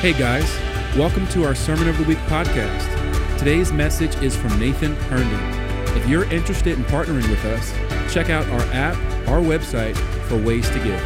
[0.00, 0.50] Hey guys,
[0.96, 3.38] welcome to our Sermon of the Week podcast.
[3.38, 5.94] Today's message is from Nathan Herndon.
[5.94, 7.70] If you're interested in partnering with us,
[8.10, 8.96] check out our app,
[9.28, 9.94] our website
[10.26, 10.98] for ways to give.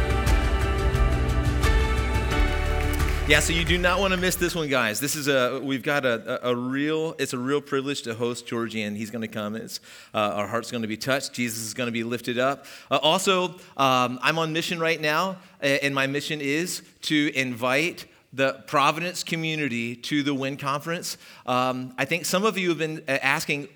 [3.27, 5.01] Yeah, so you do not want to miss this one, guys.
[5.01, 8.47] This is a we've got a, a, a real it's a real privilege to host
[8.47, 9.57] Georgie, and he's going to come.
[9.57, 9.81] It's
[10.13, 11.33] uh, our heart's going to be touched.
[11.33, 12.65] Jesus is going to be lifted up.
[12.89, 18.63] Uh, also, um, I'm on mission right now, and my mission is to invite the
[18.67, 21.17] Providence community to the WIN conference.
[21.45, 23.69] Um, I think some of you have been uh, asking,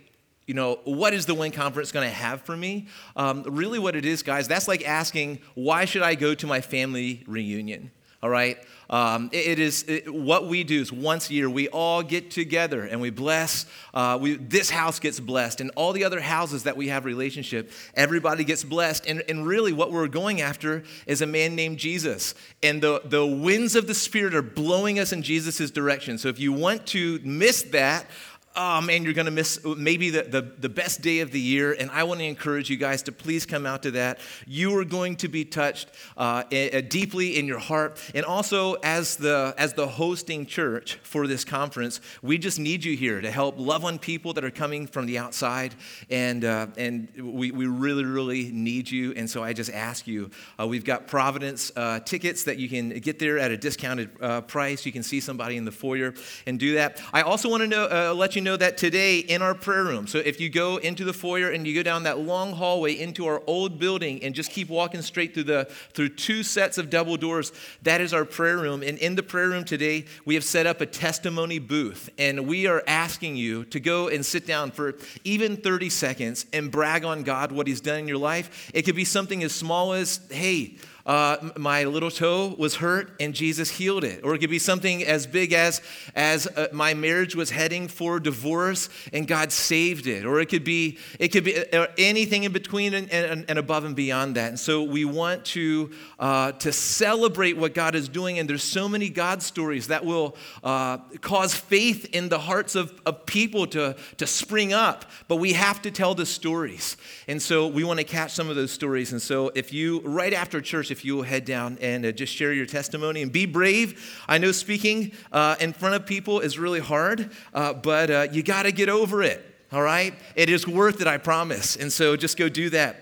[0.45, 2.87] you know, what is the WIN conference going to have for me?
[3.15, 6.59] Um, really, what it is, guys, that's like asking, why should I go to my
[6.59, 7.91] family reunion?
[8.21, 8.57] All right?
[8.89, 12.31] Um, it, it is it, what we do is once a year we all get
[12.31, 13.65] together and we bless.
[13.93, 17.71] Uh, we, this house gets blessed, and all the other houses that we have relationship,
[17.93, 19.05] everybody gets blessed.
[19.07, 22.33] And, and really, what we're going after is a man named Jesus,
[22.63, 26.17] and the the winds of the Spirit are blowing us in Jesus' direction.
[26.17, 28.07] So if you want to miss that,
[28.55, 31.75] oh man, you're going to miss maybe the, the, the, best day of the year.
[31.77, 34.19] And I want to encourage you guys to please come out to that.
[34.45, 37.99] You are going to be touched uh, deeply in your heart.
[38.13, 42.95] And also, as the, as the hosting church for this conference, we just need you
[42.95, 45.75] here to help love on people that are coming from the outside.
[46.09, 49.13] And, uh, and we, we really, really need you.
[49.13, 52.89] And so I just ask you, uh, we've got Providence uh, tickets that you can
[52.99, 54.85] get there at a discounted uh, price.
[54.85, 56.13] You can see somebody in the foyer
[56.45, 57.01] and do that.
[57.13, 59.83] I also want to know, uh, let you know know that today in our prayer
[59.83, 62.97] room, so if you go into the foyer and you go down that long hallway
[62.97, 66.89] into our old building and just keep walking straight through the through two sets of
[66.89, 67.51] double doors,
[67.83, 68.81] that is our prayer room.
[68.81, 72.65] And in the prayer room today, we have set up a testimony booth, and we
[72.65, 77.21] are asking you to go and sit down for even 30 seconds and brag on
[77.21, 78.71] God what He's done in your life.
[78.73, 80.75] It could be something as small as, hey,
[81.09, 84.23] uh, my little toe was hurt and Jesus healed it.
[84.23, 85.81] Or it could be something as big as,
[86.13, 90.23] as uh, my marriage was heading for divorce and God saved it.
[90.23, 93.85] Or it could be, it could be uh, anything in between and, and, and, above
[93.85, 94.49] and beyond that.
[94.49, 98.37] And so we want to, uh, to celebrate what God is doing.
[98.37, 102.93] And there's so many God stories that will uh, cause faith in the hearts of,
[103.07, 105.05] of people to, to spring up.
[105.27, 106.97] But we have to tell the stories.
[107.27, 109.11] And so we want to catch some of those stories.
[109.11, 112.11] And so if you, right after church, if if you will head down and uh,
[112.11, 114.21] just share your testimony and be brave.
[114.27, 118.43] I know speaking uh, in front of people is really hard, uh, but uh, you
[118.43, 120.13] got to get over it, all right?
[120.35, 121.77] It is worth it, I promise.
[121.77, 122.97] And so just go do that.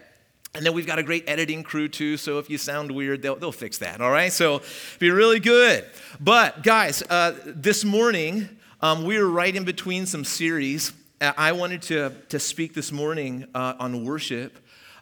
[0.54, 3.36] And then we've got a great editing crew too, so if you sound weird, they'll,
[3.36, 4.32] they'll fix that, all right?
[4.32, 4.62] So
[5.00, 5.84] be really good.
[6.20, 8.48] But guys, uh, this morning,
[8.80, 10.94] um, we were right in between some series.
[11.20, 14.56] I wanted to, to speak this morning on worship.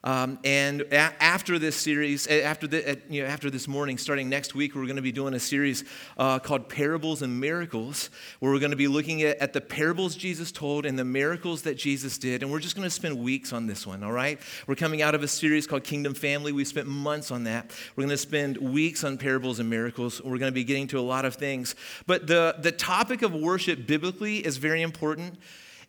[0.06, 4.54] Um, and a- after this series, after, the, you know, after this morning, starting next
[4.54, 5.84] week, we're going to be doing a series
[6.18, 10.16] uh, called Parables and Miracles, where we're going to be looking at, at the parables
[10.16, 12.44] Jesus told and the miracles that Jesus did.
[12.44, 14.40] And we're just going to spend weeks on this one, all right?
[14.68, 16.52] We're coming out of a series called Kingdom Family.
[16.52, 17.72] We spent months on that.
[17.96, 20.22] We're going to spend weeks on parables and miracles.
[20.22, 21.74] We're going to be getting to a lot of things.
[22.06, 25.40] But the, the topic of worship biblically is very important.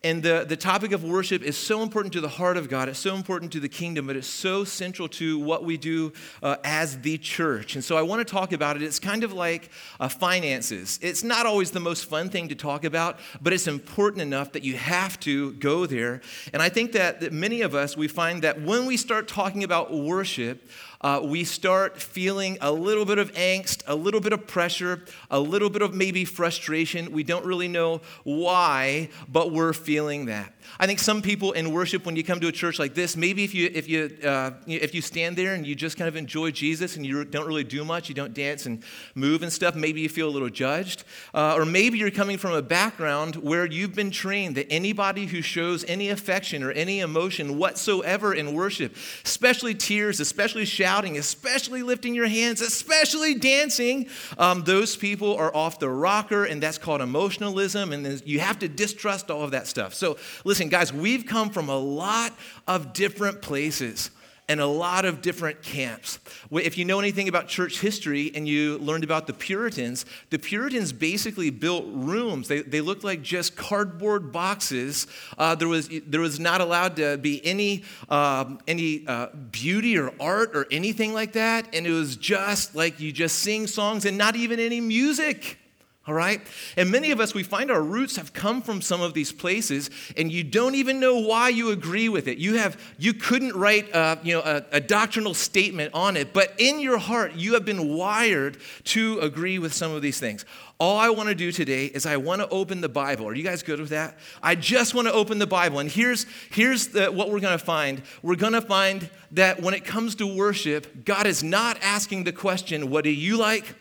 [0.05, 2.89] And the, the topic of worship is so important to the heart of God.
[2.89, 6.13] It's so important to the kingdom, but it's so central to what we do
[6.43, 7.75] uh, as the church.
[7.75, 8.83] And so I want to talk about it.
[8.83, 10.99] It's kind of like uh, finances.
[11.03, 14.63] It's not always the most fun thing to talk about, but it's important enough that
[14.63, 16.21] you have to go there.
[16.53, 19.65] And I think that, that many of us, we find that when we start talking
[19.65, 20.69] about worship,
[21.01, 25.39] uh, we start feeling a little bit of angst, a little bit of pressure, a
[25.39, 27.13] little bit of maybe frustration.
[27.13, 30.53] We don't really know why, but we're feeling that.
[30.79, 33.45] I think some people in worship, when you come to a church like this, maybe
[33.45, 36.51] if you if you uh, if you stand there and you just kind of enjoy
[36.51, 38.83] Jesus and you don't really do much, you don't dance and
[39.15, 42.53] move and stuff, maybe you feel a little judged, uh, or maybe you're coming from
[42.53, 47.59] a background where you've been trained that anybody who shows any affection or any emotion
[47.59, 48.95] whatsoever in worship,
[49.25, 54.09] especially tears, especially shouting, especially lifting your hands, especially dancing,
[54.39, 58.69] um, those people are off the rocker, and that's called emotionalism, and you have to
[58.69, 59.95] distrust all of that stuff.
[59.95, 62.33] So listen Listen, guys, we've come from a lot
[62.67, 64.11] of different places
[64.49, 66.19] and a lot of different camps.
[66.51, 70.95] If you know anything about church history and you learned about the Puritans, the Puritans
[70.95, 72.49] basically built rooms.
[72.49, 75.07] They, they looked like just cardboard boxes.
[75.37, 80.11] Uh, there, was, there was not allowed to be any, um, any uh, beauty or
[80.19, 81.69] art or anything like that.
[81.75, 85.59] And it was just like you just sing songs and not even any music.
[86.07, 86.41] All right?
[86.77, 89.91] And many of us, we find our roots have come from some of these places,
[90.17, 92.39] and you don't even know why you agree with it.
[92.39, 96.55] You have, you couldn't write, uh, you know, a, a doctrinal statement on it, but
[96.59, 100.45] in your heart, you have been wired to agree with some of these things.
[100.79, 103.27] All I want to do today is I want to open the Bible.
[103.27, 104.19] Are you guys good with that?
[104.43, 105.79] I just want to open the Bible.
[105.79, 108.03] And here's, here's the, what we're going to find.
[108.23, 112.33] We're going to find that when it comes to worship, God is not asking the
[112.33, 113.75] question, What do you like?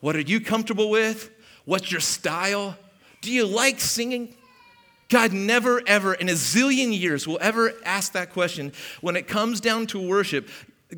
[0.00, 1.30] What are you comfortable with?
[1.68, 2.78] What's your style?
[3.20, 4.34] Do you like singing?
[5.10, 8.72] God never, ever, in a zillion years, will ever ask that question.
[9.02, 10.48] When it comes down to worship,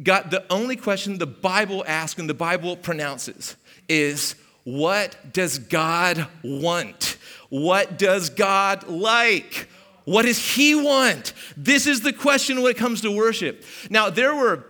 [0.00, 3.56] God, the only question the Bible asks and the Bible pronounces
[3.88, 7.16] is, What does God want?
[7.48, 9.68] What does God like?
[10.04, 11.32] What does He want?
[11.56, 13.64] This is the question when it comes to worship.
[13.90, 14.66] Now, there were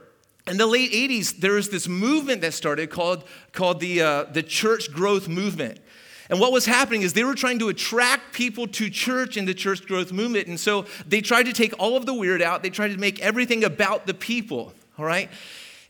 [0.47, 4.43] in the late 80s, there was this movement that started called, called the, uh, the
[4.43, 5.79] church growth movement.
[6.31, 9.55] And what was happening is they were trying to attract people to church and the
[9.55, 10.47] church growth movement.
[10.47, 13.21] And so they tried to take all of the weird out, they tried to make
[13.21, 15.29] everything about the people, all right?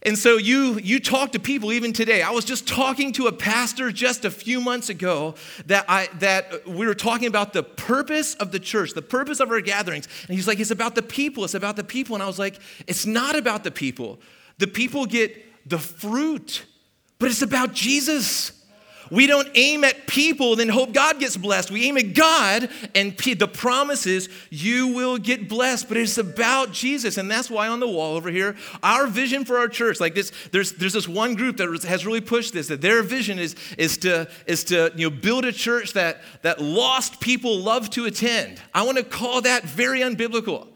[0.02, 2.22] And so you you talk to people even today.
[2.22, 5.34] I was just talking to a pastor just a few months ago
[5.66, 9.50] that I that we were talking about the purpose of the church, the purpose of
[9.50, 10.08] our gatherings.
[10.26, 12.16] And he's like, it's about the people, it's about the people.
[12.16, 14.18] And I was like, it's not about the people.
[14.56, 16.64] The people get the fruit,
[17.18, 18.52] but it's about Jesus.
[19.10, 21.70] We don't aim at people, then hope God gets blessed.
[21.70, 25.88] We aim at God, and the promise is you will get blessed.
[25.88, 29.58] But it's about Jesus, and that's why on the wall over here, our vision for
[29.58, 32.68] our church, like this, there's there's this one group that has really pushed this.
[32.68, 36.60] That their vision is is to is to you know build a church that that
[36.60, 38.60] lost people love to attend.
[38.72, 40.68] I want to call that very unbiblical.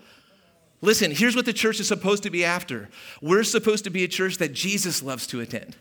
[0.80, 2.90] Listen, here's what the church is supposed to be after.
[3.22, 5.76] We're supposed to be a church that Jesus loves to attend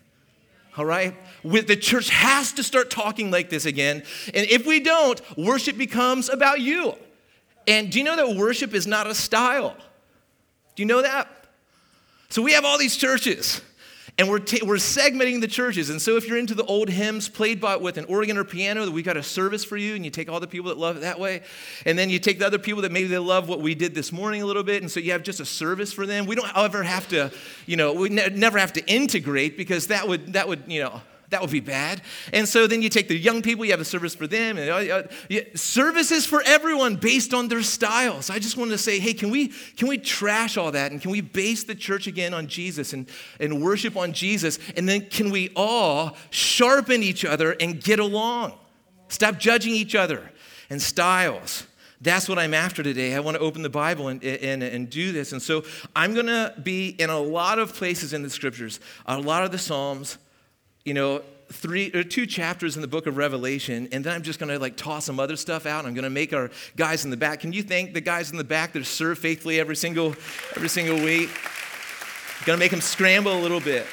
[0.76, 1.14] all right?
[1.42, 4.02] The church has to start talking like this again.
[4.32, 6.94] And if we don't, worship becomes about you.
[7.66, 9.76] And do you know that worship is not a style?
[10.74, 11.28] Do you know that?
[12.28, 13.60] So we have all these churches.
[14.16, 15.90] And we're, ta- we're segmenting the churches.
[15.90, 18.88] And so if you're into the old hymns played by with an organ or piano,
[18.88, 21.00] we've got a service for you, and you take all the people that love it
[21.00, 21.42] that way.
[21.84, 24.12] And then you take the other people that maybe they love what we did this
[24.12, 26.26] morning a little bit, and so you have just a service for them.
[26.26, 27.32] We don't ever have to,
[27.66, 31.00] you know, we ne- never have to integrate because that would, that would, you know,
[31.34, 32.00] that would be bad.
[32.32, 34.70] And so then you take the young people, you have a service for them, and
[34.70, 38.30] uh, uh, services for everyone based on their styles.
[38.30, 41.10] I just wanted to say, hey, can we can we trash all that and can
[41.10, 43.08] we base the church again on Jesus and,
[43.40, 44.60] and worship on Jesus?
[44.76, 48.52] And then can we all sharpen each other and get along?
[49.08, 50.30] Stop judging each other
[50.70, 51.66] and styles.
[52.00, 53.16] That's what I'm after today.
[53.16, 55.32] I want to open the Bible and, and, and do this.
[55.32, 55.64] And so
[55.96, 59.50] I'm going to be in a lot of places in the scriptures, a lot of
[59.50, 60.18] the Psalms,
[60.84, 64.38] you know, three or two chapters in the book of Revelation, and then I'm just
[64.38, 65.86] gonna like toss some other stuff out.
[65.86, 67.40] I'm gonna make our guys in the back.
[67.40, 70.08] Can you thank the guys in the back that serve faithfully every single
[70.56, 71.30] every single week?
[72.40, 73.86] I'm gonna make them scramble a little bit.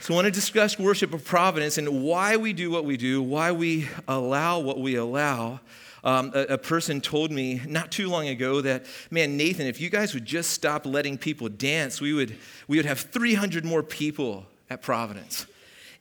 [0.00, 3.20] So I want to discuss worship of providence and why we do what we do,
[3.20, 5.60] why we allow what we allow.
[6.02, 9.90] Um, a, a, person told me not too long ago that, man, Nathan, if you
[9.90, 12.34] guys would just stop letting people dance, we would,
[12.66, 15.44] we would have 300 more people at Providence.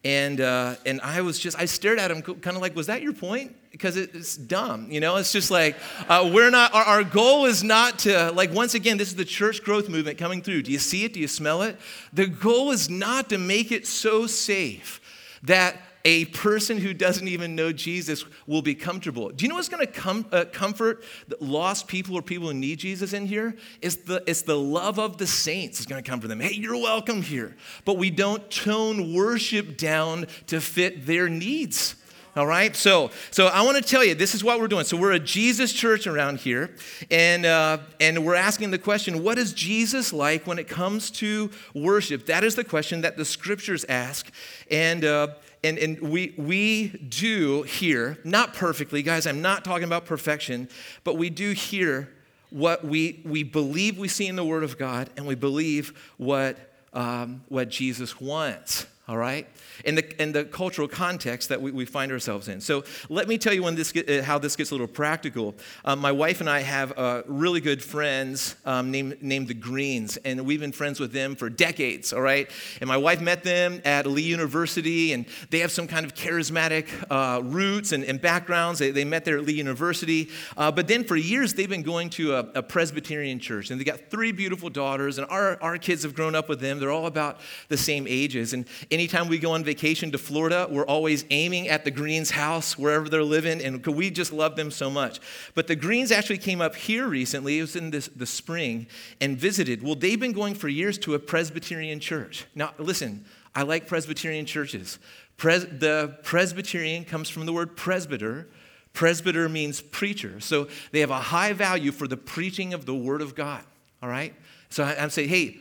[0.05, 3.01] And, uh, and I was just, I stared at him kind of like, was that
[3.01, 3.55] your point?
[3.71, 5.17] Because it's dumb, you know?
[5.17, 5.75] It's just like,
[6.07, 9.25] uh, we're not, our, our goal is not to, like, once again, this is the
[9.25, 10.63] church growth movement coming through.
[10.63, 11.13] Do you see it?
[11.13, 11.77] Do you smell it?
[12.13, 15.01] The goal is not to make it so safe
[15.43, 15.75] that
[16.09, 19.29] a person who doesn't even know Jesus will be comfortable.
[19.29, 21.03] Do you know what's going to com- uh, comfort
[21.39, 23.55] lost people or people who need Jesus in here?
[23.79, 26.39] It's the, it's the love of the saints is going to comfort them.
[26.39, 27.55] Hey, you're welcome here.
[27.85, 31.93] But we don't tone worship down to fit their needs.
[32.35, 34.85] All right, so so I want to tell you this is what we're doing.
[34.85, 36.73] So we're a Jesus church around here,
[37.11, 41.49] and uh, and we're asking the question: What is Jesus like when it comes to
[41.73, 42.27] worship?
[42.27, 44.31] That is the question that the scriptures ask,
[44.71, 45.05] and.
[45.05, 45.27] Uh,
[45.63, 50.69] and, and we, we do hear, not perfectly, guys, I'm not talking about perfection,
[51.03, 52.09] but we do hear
[52.49, 56.57] what we, we believe we see in the Word of God, and we believe what,
[56.93, 59.47] um, what Jesus wants, all right?
[59.85, 62.61] In the, the cultural context that we, we find ourselves in.
[62.61, 65.55] So let me tell you when this get, uh, how this gets a little practical.
[65.85, 70.17] Um, my wife and I have uh, really good friends um, named, named the Greens,
[70.17, 72.49] and we've been friends with them for decades, all right?
[72.79, 76.87] And my wife met them at Lee University, and they have some kind of charismatic
[77.09, 78.79] uh, roots and, and backgrounds.
[78.79, 80.29] They, they, met there at Lee University.
[80.55, 83.83] Uh, but then for years, they've been going to a, a Presbyterian church, and they
[83.83, 86.79] got three beautiful daughters, and our, our kids have grown up with them.
[86.79, 88.53] They're all about the same ages.
[88.53, 92.31] And, and anytime we go on vacation to Florida, we're always aiming at the Greens
[92.31, 95.19] house, wherever they're living, and we just love them so much.
[95.53, 98.87] But the Greens actually came up here recently, it was in this, the spring,
[99.21, 99.83] and visited.
[99.83, 102.47] Well, they've been going for years to a Presbyterian church.
[102.55, 104.97] Now, listen, I like Presbyterian churches.
[105.37, 108.47] Pres- the Presbyterian comes from the word presbyter.
[108.93, 110.39] Presbyter means preacher.
[110.39, 113.63] So they have a high value for the preaching of the Word of God.
[114.01, 114.33] All right?
[114.69, 115.59] So I, am saying, hey,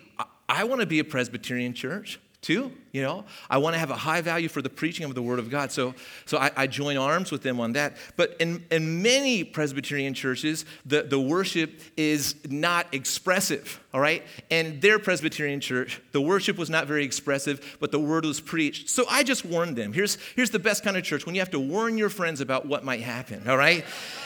[0.49, 3.25] I want to be a Presbyterian church too you know?
[3.51, 5.73] I want to have a high value for the preaching of the word of god.
[5.73, 5.95] So
[6.27, 7.97] so i, I join arms with them on that.
[8.17, 14.23] But in, in many presbyterian churches the, the worship is not expressive all right?
[14.51, 18.89] And their presbyterian church the worship was not very expressive but the word was preached.
[18.91, 19.93] So i just warned them.
[19.93, 22.67] Here's here's the best kind of church when you have to warn your friends about
[22.67, 23.85] what might happen all right?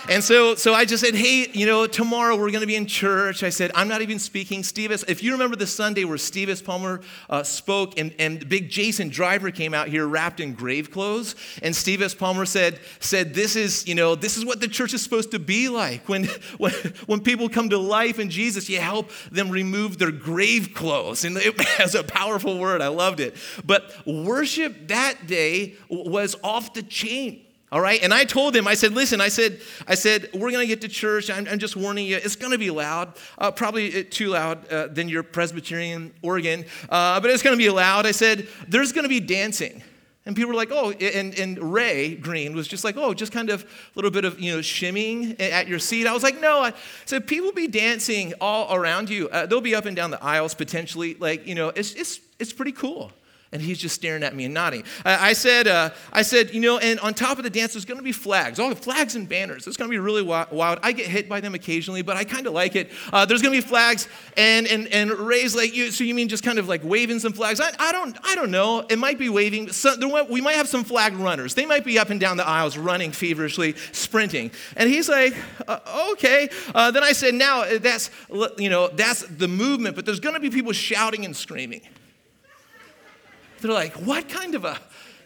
[0.08, 2.86] And so so i just said hey you know tomorrow we're going to be in
[2.86, 3.42] church.
[3.42, 7.00] I said i'm not even speaking steve if you remember the sunday where steve palmer
[7.30, 11.74] uh, spoke and, and big Jason Driver came out here wrapped in grave clothes, and
[11.74, 12.14] Steve S.
[12.14, 15.38] Palmer said, said this is, you know, this is what the church is supposed to
[15.38, 16.06] be like.
[16.06, 16.24] When,
[16.58, 16.72] when,
[17.06, 21.24] when people come to life in Jesus, you help them remove their grave clothes.
[21.24, 22.82] And it has a powerful word.
[22.82, 23.36] I loved it.
[23.64, 27.46] But worship that day was off the chain.
[27.72, 28.02] All right.
[28.02, 30.82] And I told him, I said, listen, I said, I said, we're going to get
[30.82, 31.30] to church.
[31.30, 32.16] I'm, I'm, just warning you.
[32.16, 36.66] It's going to be loud, uh, probably uh, too loud uh, than your Presbyterian organ,
[36.90, 38.04] uh, but it's going to be loud.
[38.04, 39.82] I said, there's going to be dancing.
[40.26, 43.48] And people were like, oh, and, and Ray Green was just like, oh, just kind
[43.48, 46.06] of a little bit of, you know, shimmying at your seat.
[46.06, 46.60] I was like, no.
[46.60, 46.74] I
[47.06, 49.30] said, people be dancing all around you.
[49.30, 51.14] Uh, they'll be up and down the aisles potentially.
[51.14, 53.10] Like, you know, it's, it's, it's pretty cool
[53.52, 54.82] and he's just staring at me and nodding.
[55.04, 57.84] I, I said, uh, I said, you know, and on top of the dance, there's
[57.84, 58.58] going to be flags.
[58.58, 59.66] all the flags and banners.
[59.66, 60.80] It's going to be really wild.
[60.82, 62.90] I get hit by them occasionally, but I kind of like it.
[63.12, 66.28] Uh, there's going to be flags, and and and Ray's like, you, so you mean
[66.28, 67.60] just kind of like waving some flags?
[67.60, 68.80] I, I don't I don't know.
[68.88, 69.70] It might be waving.
[69.70, 71.54] Some, we might have some flag runners.
[71.54, 74.50] They might be up and down the aisles, running feverishly, sprinting.
[74.76, 75.34] And he's like,
[75.68, 76.48] uh, okay.
[76.74, 78.10] Uh, then I said, now that's
[78.56, 81.82] you know that's the movement, but there's going to be people shouting and screaming.
[83.62, 84.76] They're like, what kind of a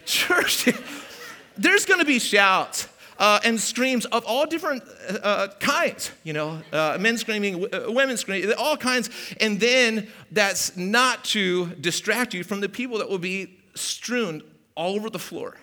[0.05, 0.69] church?
[1.57, 2.89] There's going to be shouts.
[3.19, 7.87] Uh, and screams of all different uh, uh, kinds, you know, uh, men screaming, uh,
[7.89, 9.09] women screaming, all kinds.
[9.41, 14.43] And then that's not to distract you from the people that will be strewn
[14.75, 15.57] all over the floor.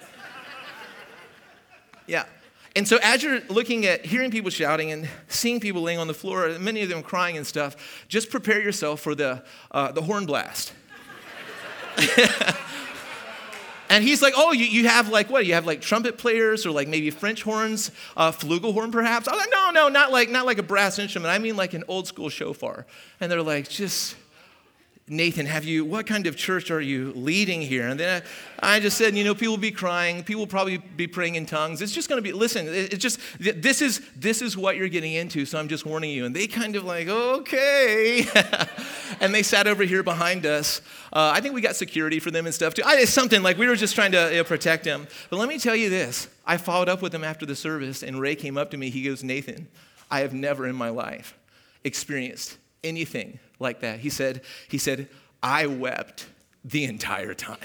[2.06, 2.24] yeah.
[2.74, 6.14] And so as you're looking at hearing people shouting and seeing people laying on the
[6.14, 10.24] floor, many of them crying and stuff, just prepare yourself for the, uh, the horn
[10.24, 10.72] blast.
[13.90, 15.46] and he's like, oh, you, you have like what?
[15.46, 19.28] You have like trumpet players or like maybe French horns, uh, flugelhorn perhaps?
[19.28, 21.32] I was like, no, no, not like not like a brass instrument.
[21.32, 22.86] I mean like an old school shofar.
[23.20, 24.16] And they're like, just
[25.08, 27.86] Nathan, have you, what kind of church are you leading here?
[27.86, 28.24] And then
[28.58, 30.24] I, just said, you know, people will be crying.
[30.24, 31.80] People will probably be praying in tongues.
[31.80, 35.12] It's just going to be, listen, it's just, this is, this is what you're getting
[35.12, 35.46] into.
[35.46, 36.24] So I'm just warning you.
[36.24, 38.26] And they kind of like, okay.
[39.20, 40.80] and they sat over here behind us.
[41.12, 42.82] Uh, I think we got security for them and stuff too.
[42.84, 45.06] I, it's something like we were just trying to protect them.
[45.30, 46.26] But let me tell you this.
[46.44, 48.90] I followed up with them after the service and Ray came up to me.
[48.90, 49.68] He goes, Nathan,
[50.10, 51.38] I have never in my life
[51.84, 54.00] experienced anything like that.
[54.00, 55.08] He said, he said,
[55.42, 56.26] I wept
[56.64, 57.58] the entire time.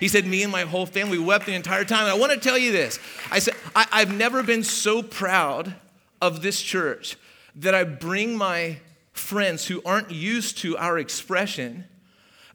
[0.00, 2.02] He said, Me and my whole family wept the entire time.
[2.02, 2.98] And I want to tell you this.
[3.30, 5.74] I said, I, have never been so proud
[6.20, 7.16] of this church
[7.56, 8.78] that I bring my
[9.12, 11.84] friends who aren't used to our expression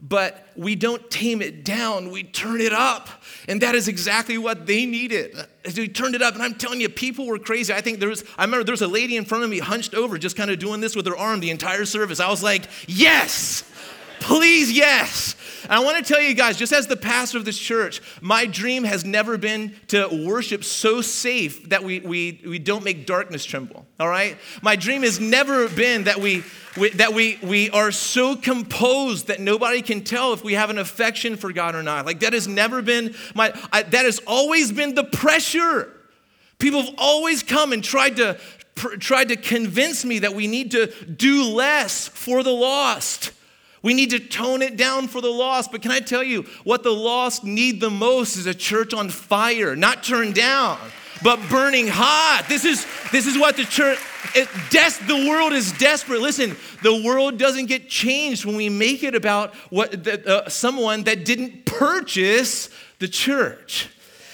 [0.02, 3.08] but we don't tame it down, we turn it up.
[3.48, 5.36] And that is exactly what they needed.
[5.76, 7.72] We turned it up, and I'm telling you, people were crazy.
[7.72, 9.94] I think there was, I remember there was a lady in front of me hunched
[9.94, 12.20] over, just kind of doing this with her arm the entire service.
[12.20, 13.64] I was like, yes,
[14.20, 15.34] please, yes.
[15.64, 18.46] And I want to tell you guys, just as the pastor of this church, my
[18.46, 23.44] dream has never been to worship so safe that we, we, we don't make darkness
[23.44, 24.36] tremble, all right?
[24.62, 26.42] My dream has never been that we,
[26.76, 30.78] we, that we, we are so composed that nobody can tell if we have an
[30.78, 32.06] affection for God or not.
[32.06, 35.92] Like that has never been my, I, that has always been the pressure.
[36.58, 38.38] People have always come and tried to,
[38.74, 43.32] pr- tried to convince me that we need to do less for the lost.
[43.82, 45.72] We need to tone it down for the lost.
[45.72, 49.08] But can I tell you what the lost need the most is a church on
[49.08, 50.78] fire, not turned down,
[51.22, 52.44] but burning hot.
[52.48, 53.98] This is, this is what the church,
[54.34, 56.20] it, des- the world is desperate.
[56.20, 61.04] Listen, the world doesn't get changed when we make it about what, the, uh, someone
[61.04, 62.68] that didn't purchase
[62.98, 63.88] the church.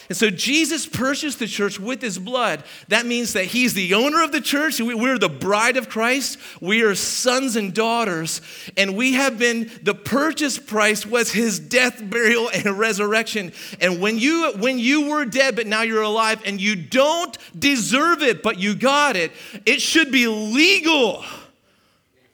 [0.08, 2.62] And so Jesus purchased the church with his blood.
[2.88, 4.80] That means that he's the owner of the church.
[4.80, 6.38] We're the bride of Christ.
[6.60, 8.40] We are sons and daughters.
[8.76, 13.52] And we have been, the purchase price was his death, burial, and resurrection.
[13.80, 18.22] And when you, when you were dead, but now you're alive, and you don't deserve
[18.22, 19.32] it, but you got it,
[19.64, 21.24] it should be legal.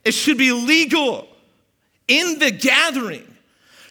[0.05, 1.27] It should be legal
[2.09, 3.32] in the gathering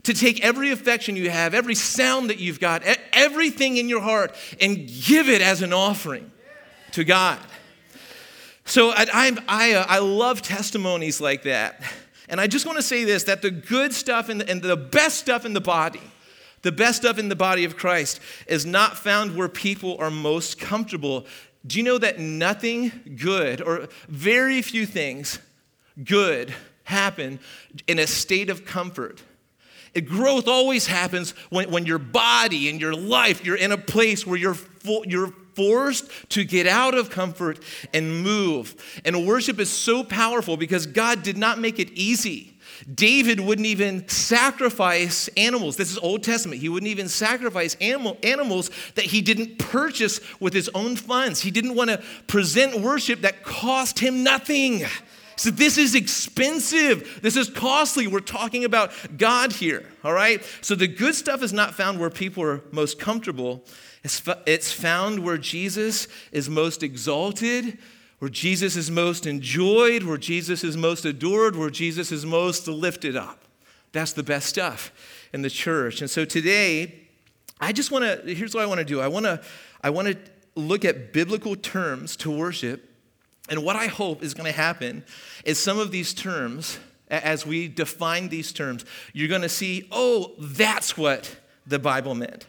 [0.04, 4.36] to take every affection you have, every sound that you've got, everything in your heart,
[4.60, 6.32] and give it as an offering
[6.94, 7.40] to God.
[8.66, 11.82] So I, I, I, uh, I love testimonies like that.
[12.30, 15.18] And I just want to say this that the good stuff the, and the best
[15.18, 16.02] stuff in the body,
[16.62, 20.60] the best stuff in the body of Christ, is not found where people are most
[20.60, 21.26] comfortable.
[21.68, 25.40] Do you know that nothing good, or very few things
[26.04, 26.54] good,
[26.86, 27.40] happen
[27.88, 29.22] in a state of comfort?
[30.00, 34.38] Growth always happens when, when your body and your life, you're in a place where
[34.38, 34.56] you're,
[35.06, 37.60] you're forced to get out of comfort
[37.94, 39.02] and move.
[39.04, 42.58] And worship is so powerful because God did not make it easy.
[42.94, 45.78] David wouldn't even sacrifice animals.
[45.78, 46.62] This is Old Testament.
[46.62, 51.42] He wouldn't even sacrifice animal, animals that he didn't purchase with his own funds.
[51.42, 54.86] He didn't want to present worship that cost him nothing.
[55.42, 57.18] So this is expensive.
[57.24, 58.06] This is costly.
[58.06, 60.46] We're talking about God here, all right?
[60.62, 63.64] So the good stuff is not found where people are most comfortable.
[64.04, 64.20] It's,
[64.72, 67.80] found where Jesus is most exalted,
[68.20, 73.16] where Jesus is most enjoyed, where Jesus is most adored, where Jesus is most lifted
[73.16, 73.46] up.
[73.94, 74.92] That's the best stuff
[75.34, 76.02] in the church.
[76.02, 77.08] And so today,
[77.60, 79.02] I just want to, here's what I want to do.
[79.02, 79.42] I want to,
[79.84, 80.18] I want to
[80.54, 82.91] look at biblical terms to worship
[83.52, 85.04] and what I hope is going to happen
[85.44, 86.80] is some of these terms,
[87.10, 91.36] as we define these terms, you're going to see, oh, that's what
[91.68, 92.48] the Bible meant.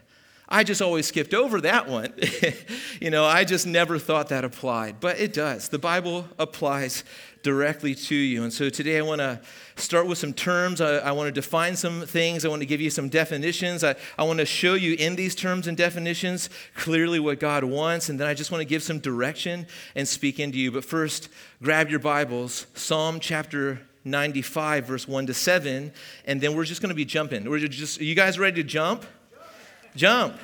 [0.49, 2.15] I just always skipped over that one.
[3.01, 5.71] you know, I just never thought that applied, but it does.
[5.71, 7.03] The Bible applies
[7.43, 8.43] directly to you.
[8.43, 9.41] And so today I want to
[9.77, 10.81] start with some terms.
[10.81, 12.45] I, I, want to define some things.
[12.45, 13.83] I want to give you some definitions.
[13.83, 18.09] I, I want to show you in these terms and definitions clearly what God wants.
[18.09, 20.71] And then I just want to give some direction and speak into you.
[20.71, 21.29] But first,
[21.63, 25.93] grab your Bibles, Psalm chapter 95, verse 1 to 7.
[26.27, 27.49] And then we're just going to be jumping.
[27.49, 29.05] We're just, are you guys ready to jump?
[29.97, 30.37] Jump.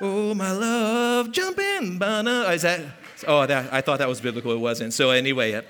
[0.00, 1.94] Oh, my love, jumping.
[1.94, 2.80] Is that?
[3.26, 4.52] Oh, that, I thought that was biblical.
[4.52, 4.92] It wasn't.
[4.92, 5.60] So anyway,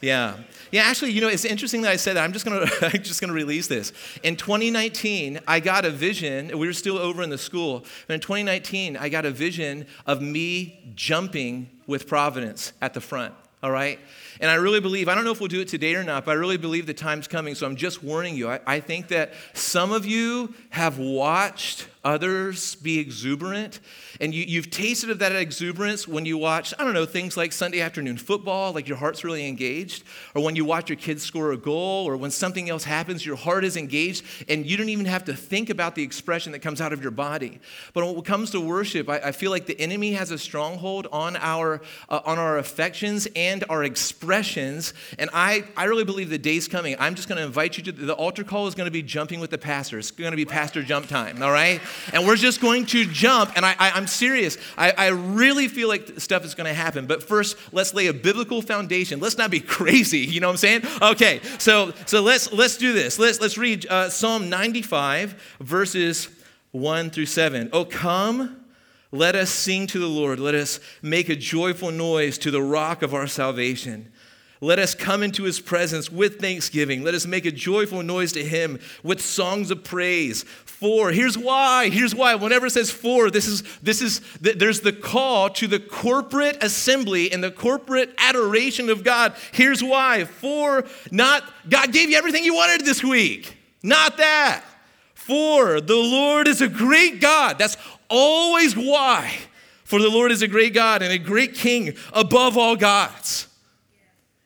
[0.00, 0.36] yeah.
[0.72, 2.22] Yeah, actually, you know, it's interesting that I said that.
[2.22, 3.92] I'm just gonna I'm just gonna release this.
[4.22, 6.56] In 2019, I got a vision.
[6.58, 10.22] We were still over in the school, but in 2019, I got a vision of
[10.22, 13.34] me jumping with Providence at the front.
[13.62, 13.98] All right?
[14.40, 16.30] And I really believe, I don't know if we'll do it today or not, but
[16.32, 17.54] I really believe the time's coming.
[17.54, 18.48] So I'm just warning you.
[18.48, 23.80] I, I think that some of you have watched others be exuberant.
[24.20, 27.52] And you, you've tasted of that exuberance when you watch, I don't know, things like
[27.52, 31.52] Sunday afternoon football, like your heart's really engaged, or when you watch your kids score
[31.52, 35.06] a goal, or when something else happens, your heart is engaged, and you don't even
[35.06, 37.60] have to think about the expression that comes out of your body.
[37.92, 41.06] But when it comes to worship, I, I feel like the enemy has a stronghold
[41.12, 44.94] on our, uh, on our affections and our expressions.
[45.18, 46.96] And I, I really believe the day's coming.
[46.98, 49.40] I'm just going to invite you to the altar call is going to be jumping
[49.40, 49.98] with the pastor.
[49.98, 51.80] It's going to be pastor jump time, all right?
[52.12, 53.52] And we're just going to jump.
[53.56, 54.58] And I, am serious.
[54.76, 57.06] I, I, really feel like stuff is going to happen.
[57.06, 59.20] But first, let's lay a biblical foundation.
[59.20, 60.20] Let's not be crazy.
[60.20, 60.82] You know what I'm saying?
[61.02, 61.40] Okay.
[61.58, 63.18] So so let's let's do this.
[63.18, 66.28] Let's let's read uh, Psalm 95 verses
[66.72, 67.70] one through seven.
[67.72, 68.56] Oh come.
[69.12, 70.38] Let us sing to the Lord.
[70.38, 74.12] Let us make a joyful noise to the rock of our salvation.
[74.60, 77.02] Let us come into his presence with thanksgiving.
[77.02, 80.44] Let us make a joyful noise to him with songs of praise.
[80.80, 81.90] For, here's why.
[81.90, 82.36] Here's why.
[82.36, 87.30] Whenever it says for, this is, this is, there's the call to the corporate assembly
[87.30, 89.34] and the corporate adoration of God.
[89.52, 90.24] Here's why.
[90.24, 93.58] For, not, God gave you everything you wanted this week.
[93.82, 94.64] Not that.
[95.12, 97.58] For, the Lord is a great God.
[97.58, 97.76] That's
[98.08, 99.36] always why.
[99.84, 103.48] For the Lord is a great God and a great king above all gods.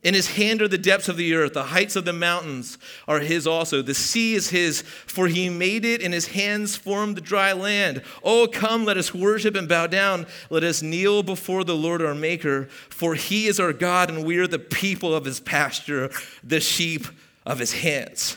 [0.05, 1.55] In his hand are the depths of the earth.
[1.55, 2.77] The heights of the mountains
[3.09, 3.81] are his also.
[3.81, 8.03] The sea is his, for he made it, and his hands formed the dry land.
[8.23, 10.27] Oh, come, let us worship and bow down.
[10.51, 14.37] Let us kneel before the Lord our Maker, for he is our God, and we
[14.37, 16.11] are the people of his pasture,
[16.43, 17.07] the sheep
[17.47, 18.37] of his hands.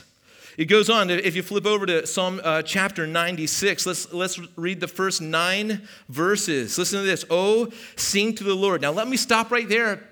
[0.56, 1.10] It goes on.
[1.10, 5.86] If you flip over to Psalm uh, chapter 96, let's, let's read the first nine
[6.08, 6.78] verses.
[6.78, 7.26] Listen to this.
[7.28, 8.80] Oh, sing to the Lord.
[8.80, 10.07] Now, let me stop right there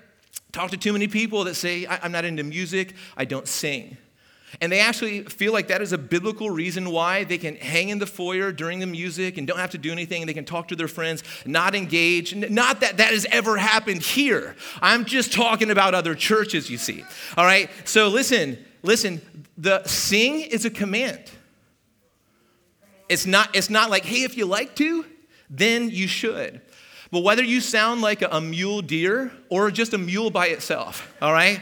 [0.57, 3.97] talk to too many people that say, I'm not into music, I don't sing.
[4.61, 7.99] And they actually feel like that is a biblical reason why they can hang in
[7.99, 10.25] the foyer during the music and don't have to do anything.
[10.25, 12.33] They can talk to their friends, not engage.
[12.33, 14.55] Not that that has ever happened here.
[14.81, 17.03] I'm just talking about other churches, you see.
[17.35, 17.69] All right?
[17.83, 19.21] So listen, listen,
[19.57, 21.21] the sing is a command.
[23.09, 25.05] It's not, it's not like, hey, if you like to,
[25.49, 26.61] then you should.
[27.11, 31.33] But whether you sound like a, mule deer or just a mule by itself, all
[31.33, 31.59] right?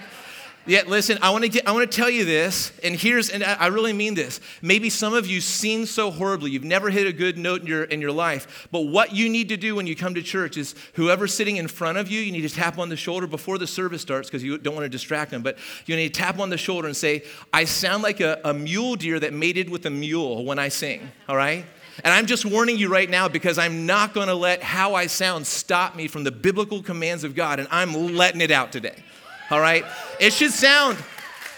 [0.67, 3.43] Yeah, listen, I want to get I want to tell you this, and here's and
[3.43, 4.39] I really mean this.
[4.63, 7.83] Maybe some of you sing so horribly, you've never hit a good note in your
[7.83, 8.67] in your life.
[8.71, 11.67] But what you need to do when you come to church is whoever's sitting in
[11.67, 14.43] front of you, you need to tap on the shoulder before the service starts because
[14.43, 15.43] you don't want to distract them.
[15.43, 18.53] But you need to tap on the shoulder and say, I sound like a, a
[18.53, 21.11] mule deer that mated with a mule when I sing.
[21.29, 21.65] All right?
[22.03, 25.07] And I'm just warning you right now because I'm not going to let how I
[25.07, 29.03] sound stop me from the biblical commands of God, and I'm letting it out today
[29.51, 29.85] all right?
[30.19, 30.97] It should sound,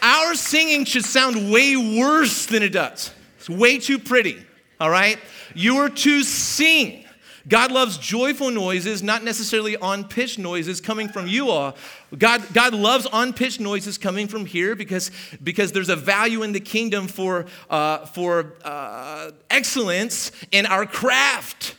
[0.02, 3.14] our singing should sound way worse than it does.
[3.38, 4.38] It's way too pretty,
[4.80, 5.20] all right?
[5.54, 7.06] You are to sing.
[7.48, 11.76] God loves joyful noises, not necessarily on pitch noises coming from you all.
[12.18, 16.52] God, God loves on pitch noises coming from here because, because there's a value in
[16.52, 21.76] the kingdom for, uh, for uh, excellence in our craft.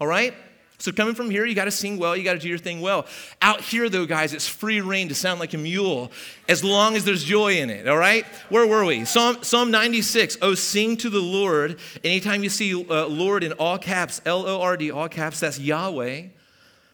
[0.00, 0.34] All right?
[0.80, 2.80] So, coming from here, you got to sing well, you got to do your thing
[2.80, 3.04] well.
[3.42, 6.12] Out here, though, guys, it's free rein to sound like a mule
[6.48, 8.24] as long as there's joy in it, all right?
[8.48, 9.04] Where were we?
[9.04, 11.80] Psalm, Psalm 96, oh, sing to the Lord.
[12.04, 15.58] Anytime you see uh, Lord in all caps, L O R D, all caps, that's
[15.58, 16.26] Yahweh,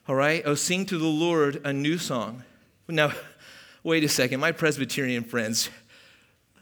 [0.08, 0.42] all right?
[0.46, 2.42] Oh, sing to the Lord a new song.
[2.88, 3.12] Now,
[3.82, 5.68] wait a second, my Presbyterian friends,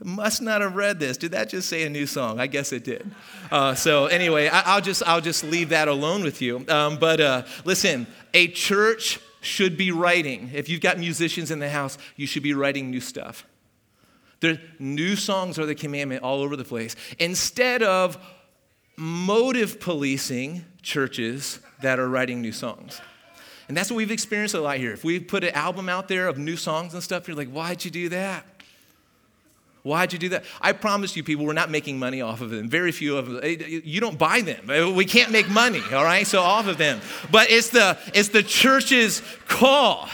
[0.04, 1.16] must not have read this.
[1.16, 2.40] Did that just say a new song?
[2.40, 3.10] I guess it did.
[3.50, 6.64] Uh, so anyway, I, will just I'll just leave that alone with you.
[6.68, 10.50] Um, but uh, listen, a church should be writing.
[10.52, 13.44] If you've got musicians in the house, you should be writing new stuff.
[14.40, 16.96] The new songs are the commandment all over the place.
[17.18, 18.18] Instead of
[18.96, 23.00] motive policing churches that are writing new songs.
[23.68, 24.92] And that's what we've experienced a lot here.
[24.92, 27.84] If we put an album out there of new songs and stuff, you're like, why'd
[27.84, 28.44] you do that?
[29.82, 30.44] Why'd you do that?
[30.60, 32.68] I promise you, people, we're not making money off of them.
[32.68, 33.40] Very few of them.
[33.84, 34.70] You don't buy them.
[34.70, 36.24] Uh, we can't make money, all right?
[36.24, 37.00] So off of them.
[37.32, 40.08] But it's the it's the church's call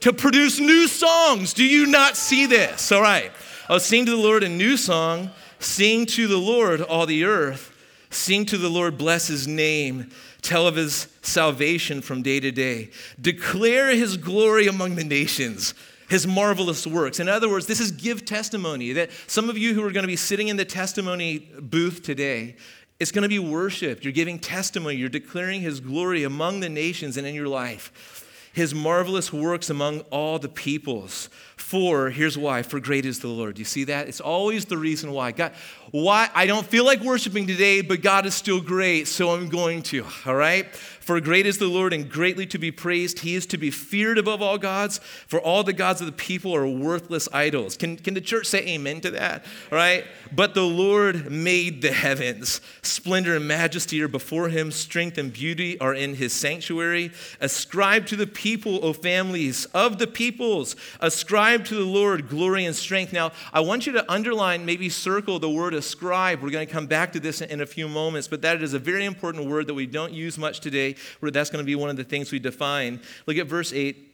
[0.00, 1.52] to produce new songs.
[1.52, 2.90] Do you not see this?
[2.90, 3.30] All right.
[3.68, 5.30] Oh, sing to the Lord a new song.
[5.58, 7.68] Sing to the Lord all the earth.
[8.10, 10.10] Sing to the Lord, bless his name.
[10.40, 12.90] Tell of his salvation from day to day.
[13.20, 15.74] Declare his glory among the nations
[16.12, 17.20] his marvelous works.
[17.20, 20.06] In other words, this is give testimony that some of you who are going to
[20.06, 22.56] be sitting in the testimony booth today,
[23.00, 24.04] it's going to be worship.
[24.04, 28.50] You're giving testimony, you're declaring his glory among the nations and in your life.
[28.52, 31.30] His marvelous works among all the peoples.
[31.56, 33.58] For, here's why, for great is the Lord.
[33.58, 34.06] You see that?
[34.06, 35.32] It's always the reason why.
[35.32, 35.52] God,
[35.92, 39.82] why I don't feel like worshiping today, but God is still great, so I'm going
[39.84, 40.06] to.
[40.26, 40.66] All right?
[41.02, 43.18] For great is the Lord and greatly to be praised.
[43.18, 46.54] He is to be feared above all gods, for all the gods of the people
[46.54, 47.76] are worthless idols.
[47.76, 49.44] Can, can the church say amen to that?
[49.70, 50.06] All right?
[50.30, 52.60] But the Lord made the heavens.
[52.82, 57.10] Splendor and majesty are before him, strength and beauty are in his sanctuary.
[57.40, 62.76] Ascribe to the people, O families of the peoples, ascribe to the Lord glory and
[62.76, 63.12] strength.
[63.12, 66.40] Now, I want you to underline, maybe circle the word ascribe.
[66.40, 68.78] We're going to come back to this in a few moments, but that is a
[68.78, 71.90] very important word that we don't use much today where that's going to be one
[71.90, 73.00] of the things we define.
[73.26, 74.10] Look at verse 8.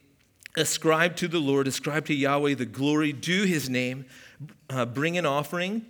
[0.56, 4.06] Ascribe to the Lord, ascribe to Yahweh the glory, due his name,
[4.70, 5.84] uh, bring an offering,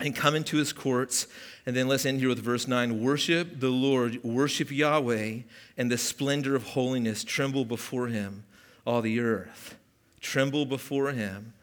[0.00, 1.28] and come into his courts.
[1.64, 5.42] And then let's end here with verse 9 Worship the Lord, worship Yahweh,
[5.76, 7.22] and the splendor of holiness.
[7.22, 8.44] Tremble before him,
[8.84, 9.76] all the earth.
[10.20, 11.54] Tremble before him,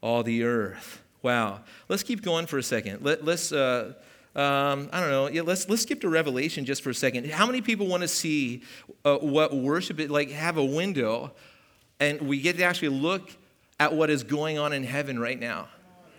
[0.00, 1.03] all the earth.
[1.24, 1.62] Wow.
[1.88, 3.02] Let's keep going for a second.
[3.02, 3.94] Let, us uh,
[4.36, 5.28] um, I don't know.
[5.28, 7.30] Yeah, let's let's skip to Revelation just for a second.
[7.30, 8.62] How many people want to see
[9.06, 10.30] uh, what worship is like?
[10.30, 11.32] Have a window,
[11.98, 13.30] and we get to actually look
[13.80, 15.68] at what is going on in heaven right now.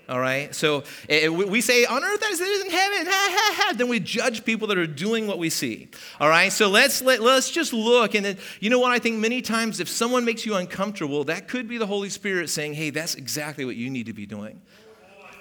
[0.09, 0.53] All right.
[0.55, 3.05] So it, we say on earth as it is in heaven.
[3.05, 3.73] Ha, ha, ha.
[3.75, 5.89] Then we judge people that are doing what we see.
[6.19, 6.51] All right.
[6.51, 8.15] So let's let, let's just look.
[8.15, 8.91] And then you know what?
[8.91, 12.49] I think many times if someone makes you uncomfortable, that could be the Holy Spirit
[12.49, 14.61] saying, "Hey, that's exactly what you need to be doing."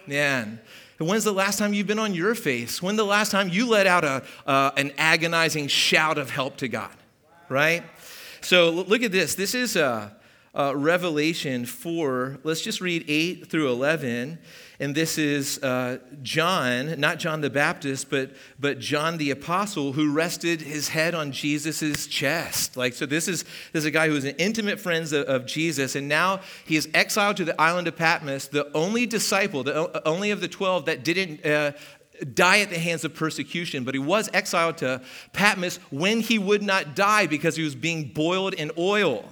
[0.07, 0.47] Yeah.
[0.99, 2.81] When's the last time you've been on your face?
[2.81, 6.69] When the last time you let out a, uh, an agonizing shout of help to
[6.69, 6.95] God?
[7.49, 7.83] Right?
[8.41, 9.35] So look at this.
[9.35, 10.11] This is, uh,
[10.55, 12.39] uh, Revelation 4.
[12.45, 14.39] Let's just read 8 through 11.
[14.81, 20.13] And this is uh, John, not John the Baptist, but, but John the Apostle, who
[20.13, 22.77] rested his head on Jesus' chest.
[22.77, 25.47] Like, so this is, this is a guy who was an intimate friend of, of
[25.47, 30.07] Jesus, and now he is exiled to the island of Patmos, the only disciple, the
[30.07, 31.73] only of the 12 that didn't uh,
[32.35, 35.01] die at the hands of persecution, but he was exiled to
[35.33, 39.25] Patmos when he would not die because he was being boiled in oil.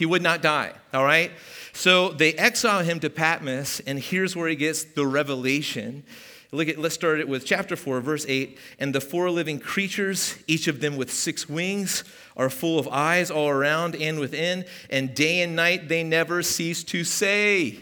[0.00, 1.30] He would not die, all right?
[1.74, 6.04] So they exile him to Patmos, and here's where he gets the revelation.
[6.52, 8.56] Look at, let's start it with chapter 4, verse 8.
[8.78, 12.02] And the four living creatures, each of them with six wings,
[12.34, 16.82] are full of eyes all around and within, and day and night they never cease
[16.84, 17.80] to say,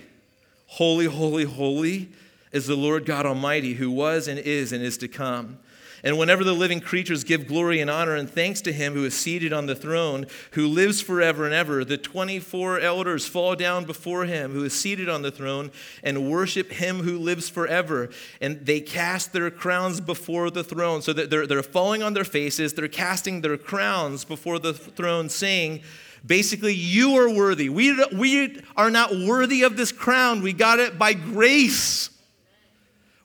[0.67, 2.09] Holy, holy, holy
[2.51, 5.61] is the Lord God Almighty, who was and is and is to come.
[6.05, 9.17] And whenever the living creatures give glory and honor and thanks to him who is
[9.17, 14.25] seated on the throne, who lives forever and ever, the 24 elders fall down before
[14.25, 15.71] him who is seated on the throne
[16.03, 18.11] and worship him who lives forever.
[18.41, 21.03] And they cast their crowns before the throne.
[21.03, 25.83] So they're, they're falling on their faces, they're casting their crowns before the throne, saying,
[26.27, 27.69] Basically, you are worthy.
[27.69, 30.43] We, we are not worthy of this crown.
[30.43, 32.11] We got it by grace.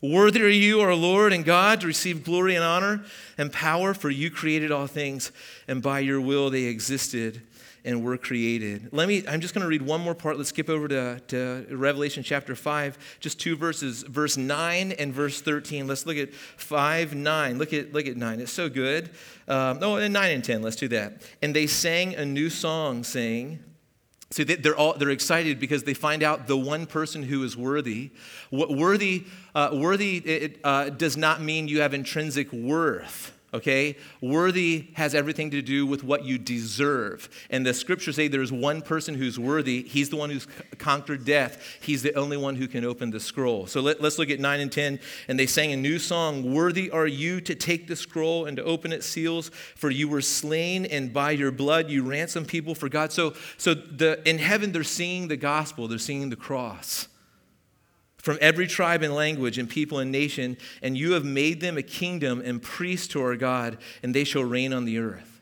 [0.04, 3.06] Worthy are you, our Lord and God, to receive glory and honor
[3.38, 5.32] and power, for you created all things,
[5.66, 7.42] and by your will they existed
[7.86, 8.90] and were created.
[8.92, 10.36] Let me, I'm just going to read one more part.
[10.36, 15.40] Let's skip over to, to Revelation chapter 5, just two verses, verse 9 and verse
[15.40, 15.88] 13.
[15.88, 17.58] Let's look at 5, 9.
[17.58, 18.42] Look at, look at 9.
[18.42, 19.10] It's so good.
[19.48, 20.62] Um, oh, and 9 and 10.
[20.62, 21.22] Let's do that.
[21.42, 23.60] And they sang a new song, saying,
[24.34, 28.10] so they're, all, they're excited because they find out the one person who is worthy.
[28.50, 33.96] What Worthy, uh, worthy it, uh, does not mean you have intrinsic worth okay?
[34.20, 37.30] Worthy has everything to do with what you deserve.
[37.50, 39.84] And the scriptures say there's one person who's worthy.
[39.84, 41.78] He's the one who's conquered death.
[41.82, 43.68] He's the only one who can open the scroll.
[43.68, 45.00] So let, us look at 9 and 10.
[45.28, 48.64] And they sang a new song Worthy are you to take the scroll and to
[48.64, 52.90] open its seals, for you were slain, and by your blood you ransomed people for
[52.90, 53.12] God.
[53.12, 57.08] So, so the, in heaven, they're seeing the gospel, they're seeing the cross
[58.24, 61.84] from every tribe and language and people and nation, and you have made them a
[61.84, 65.33] kingdom and priests to our God, and they shall reign on the earth.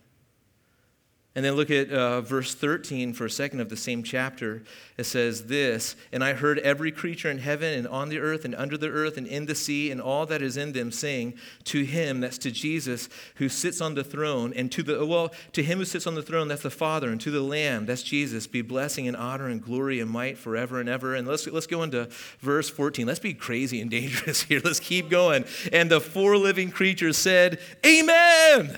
[1.33, 4.63] And then look at uh, verse 13 for a second of the same chapter.
[4.97, 8.53] It says this And I heard every creature in heaven and on the earth and
[8.53, 11.83] under the earth and in the sea and all that is in them saying, To
[11.83, 15.77] him, that's to Jesus, who sits on the throne, and to the, well, to him
[15.77, 18.61] who sits on the throne, that's the Father, and to the Lamb, that's Jesus, be
[18.61, 21.15] blessing and honor and glory and might forever and ever.
[21.15, 23.07] And let's, let's go into verse 14.
[23.07, 24.59] Let's be crazy and dangerous here.
[24.61, 25.45] Let's keep going.
[25.71, 28.77] And the four living creatures said, Amen.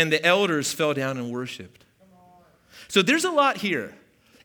[0.00, 1.84] And the elders fell down and worshiped.
[2.88, 3.94] So there's a lot here.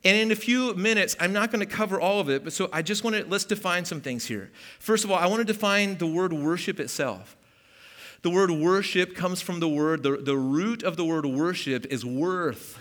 [0.03, 2.67] And in a few minutes, I'm not going to cover all of it, but so
[2.73, 4.51] I just want to, let's define some things here.
[4.79, 7.37] First of all, I want to define the word worship itself.
[8.21, 12.03] The word worship comes from the word, the, the root of the word worship is
[12.03, 12.77] worth.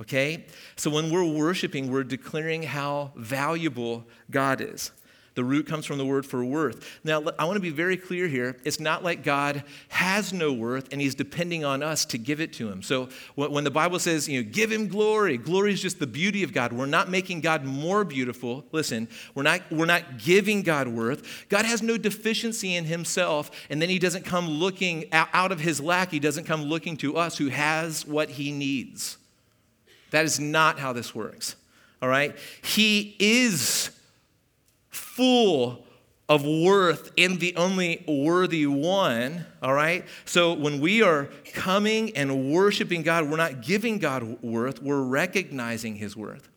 [0.00, 0.46] Okay?
[0.76, 4.92] So when we're worshiping, we're declaring how valuable God is.
[5.38, 6.98] The root comes from the word for worth.
[7.04, 8.56] Now, I want to be very clear here.
[8.64, 12.52] It's not like God has no worth and he's depending on us to give it
[12.54, 12.82] to him.
[12.82, 16.42] So when the Bible says, you know, give him glory, glory is just the beauty
[16.42, 16.72] of God.
[16.72, 18.64] We're not making God more beautiful.
[18.72, 21.46] Listen, we're not, we're not giving God worth.
[21.48, 25.80] God has no deficiency in himself, and then he doesn't come looking out of his
[25.80, 29.18] lack, he doesn't come looking to us who has what he needs.
[30.10, 31.54] That is not how this works.
[32.02, 32.36] All right?
[32.64, 33.90] He is
[35.18, 35.84] full
[36.28, 40.04] of worth in the only worthy one, all right?
[40.26, 45.96] So when we are coming and worshiping God, we're not giving God worth, we're recognizing
[45.96, 46.48] his worth.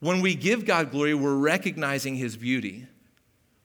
[0.00, 2.88] When we give God glory, we're recognizing his beauty.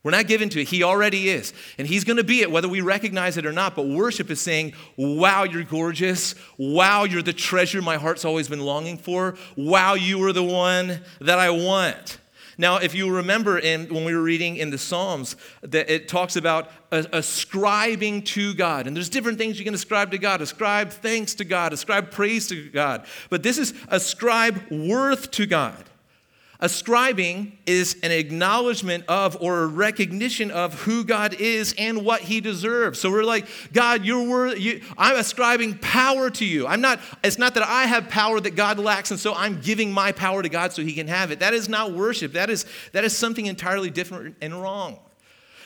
[0.04, 0.68] We're not given to it.
[0.68, 1.54] He already is.
[1.78, 3.74] And He's going to be it, whether we recognize it or not.
[3.74, 6.36] But worship is saying, Wow, you're gorgeous.
[6.58, 9.36] Wow, you're the treasure my heart's always been longing for.
[9.56, 12.18] Wow, you are the one that I want.
[12.58, 16.36] Now, if you remember in, when we were reading in the Psalms, that it talks
[16.36, 18.88] about ascribing to God.
[18.88, 22.48] And there's different things you can ascribe to God ascribe thanks to God, ascribe praise
[22.48, 23.06] to God.
[23.30, 25.84] But this is ascribe worth to God.
[26.64, 32.40] Ascribing is an acknowledgement of or a recognition of who God is and what he
[32.40, 33.02] deserves.
[33.02, 36.66] So we're like, God, you're worth, you, I'm ascribing power to you.
[36.66, 39.92] I'm not, it's not that I have power that God lacks, and so I'm giving
[39.92, 41.40] my power to God so he can have it.
[41.40, 42.32] That is not worship.
[42.32, 45.00] That is, that is something entirely different and wrong.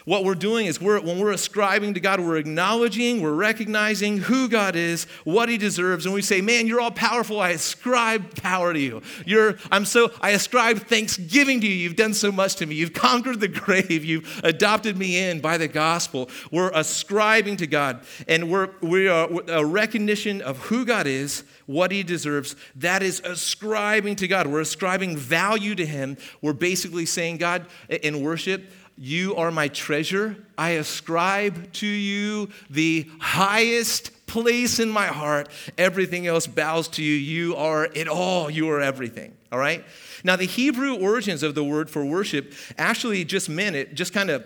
[0.08, 4.48] What we're doing is we're, when we're ascribing to God, we're acknowledging, we're recognizing who
[4.48, 7.42] God is, what He deserves, and we say, "Man, you're all powerful.
[7.42, 9.02] I ascribe power to you.
[9.26, 11.74] You're, I'm so, I ascribe thanksgiving to you.
[11.74, 12.76] You've done so much to me.
[12.76, 14.06] You've conquered the grave.
[14.06, 16.30] You've adopted me in by the gospel.
[16.52, 21.92] We're ascribing to God, and we're we are a recognition of who God is, what
[21.92, 22.56] He deserves.
[22.78, 24.48] That is ascribing to God.
[24.48, 26.16] We're ascribing value to Him.
[26.42, 28.72] We're basically saying, God, in worship.
[28.98, 30.36] You are my treasure.
[30.58, 35.50] I ascribe to you the highest place in my heart.
[35.78, 37.14] Everything else bows to you.
[37.14, 38.50] You are it all.
[38.50, 39.34] You are everything.
[39.52, 39.86] All right?
[40.24, 44.30] Now, the Hebrew origins of the word for worship actually just meant it, just kind
[44.30, 44.46] of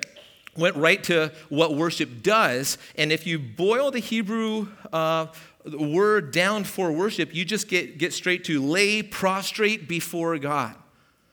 [0.57, 2.77] went right to what worship does.
[2.97, 5.27] And if you boil the Hebrew uh,
[5.65, 10.75] word down for worship, you just get, get straight to lay prostrate before God.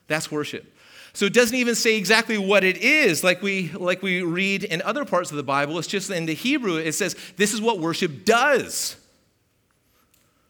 [0.06, 0.72] That's worship.
[1.18, 4.80] So it doesn't even say exactly what it is, like we, like we read in
[4.82, 5.76] other parts of the Bible.
[5.76, 8.94] It's just in the Hebrew, it says this is what worship does.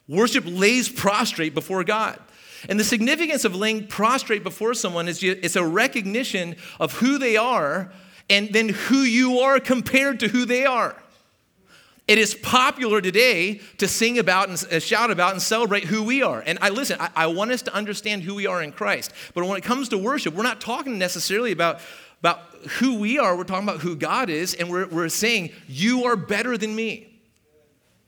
[0.07, 2.21] Worship lays prostrate before God.
[2.69, 7.39] And the significance of laying prostrate before someone is it's a recognition of who they
[7.39, 7.91] are
[8.29, 11.03] and then who you are compared to who they are.
[12.09, 16.23] It is popular today to sing about and uh, shout about and celebrate who we
[16.23, 16.43] are.
[16.45, 19.13] And I listen, I, I, want us to understand who we are in Christ.
[19.35, 21.81] But when it comes to worship, we're not talking necessarily about,
[22.21, 22.41] about
[22.79, 26.17] who we are, we're talking about who God is, and we're, we're saying, You are
[26.17, 27.18] better than me.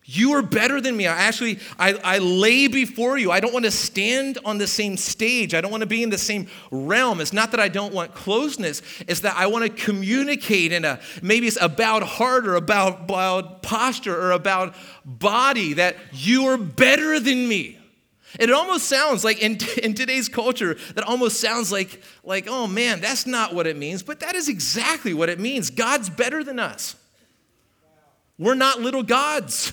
[0.05, 1.07] You are better than me.
[1.07, 3.31] I actually, I, I lay before you.
[3.31, 5.55] I don't want to stand on the same stage.
[5.55, 7.21] I don't want to be in the same realm.
[7.21, 8.83] It's not that I don't want closeness.
[9.07, 13.63] It's that I want to communicate in a, maybe it's about heart or about, about
[13.63, 17.79] posture or about body that you are better than me.
[18.39, 23.01] It almost sounds like in, in today's culture, that almost sounds like, like, oh man,
[23.01, 24.03] that's not what it means.
[24.03, 25.71] But that is exactly what it means.
[25.71, 26.97] God's better than us.
[28.39, 29.73] We're not little gods.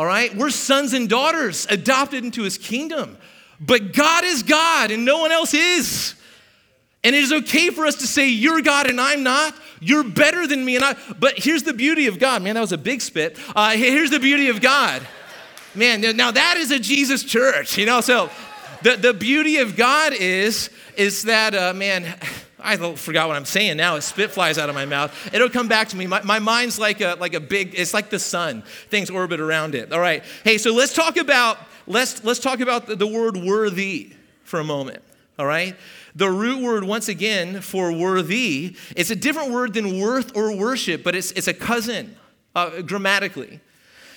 [0.00, 0.34] All right?
[0.34, 3.18] We're sons and daughters adopted into his kingdom.
[3.60, 6.14] But God is God and no one else is.
[7.04, 9.54] And it is okay for us to say, You're God and I'm not.
[9.78, 10.76] You're better than me.
[10.76, 12.42] And I, but here's the beauty of God.
[12.42, 13.38] Man, that was a big spit.
[13.54, 15.06] Uh, here's the beauty of God.
[15.74, 18.00] Man, now that is a Jesus church, you know?
[18.00, 18.30] So
[18.80, 22.18] the, the beauty of God is, is that, uh, man,
[22.62, 23.96] I forgot what I'm saying now.
[23.96, 25.34] A spit flies out of my mouth.
[25.34, 26.06] It'll come back to me.
[26.06, 28.62] My, my mind's like a, like a big, it's like the sun.
[28.88, 29.92] Things orbit around it.
[29.92, 30.22] All right.
[30.44, 34.12] Hey, so let's talk about, let's, let's talk about the, the word worthy
[34.44, 35.02] for a moment.
[35.38, 35.76] All right.
[36.14, 41.02] The root word, once again, for worthy, it's a different word than worth or worship,
[41.04, 42.16] but it's, it's a cousin
[42.54, 43.60] uh, grammatically.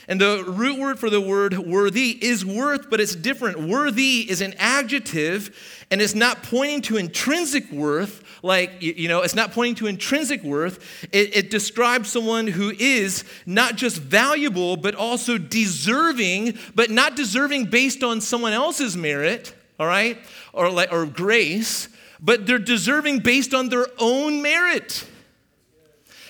[0.08, 3.60] And the root word for the word worthy is worth, but it's different.
[3.62, 9.36] Worthy is an adjective, and it's not pointing to intrinsic worth, like, you know, it's
[9.36, 11.06] not pointing to intrinsic worth.
[11.14, 17.66] It, it describes someone who is not just valuable, but also deserving, but not deserving
[17.66, 20.18] based on someone else's merit, all right,
[20.52, 21.88] or, like, or grace,
[22.20, 25.06] but they're deserving based on their own merit.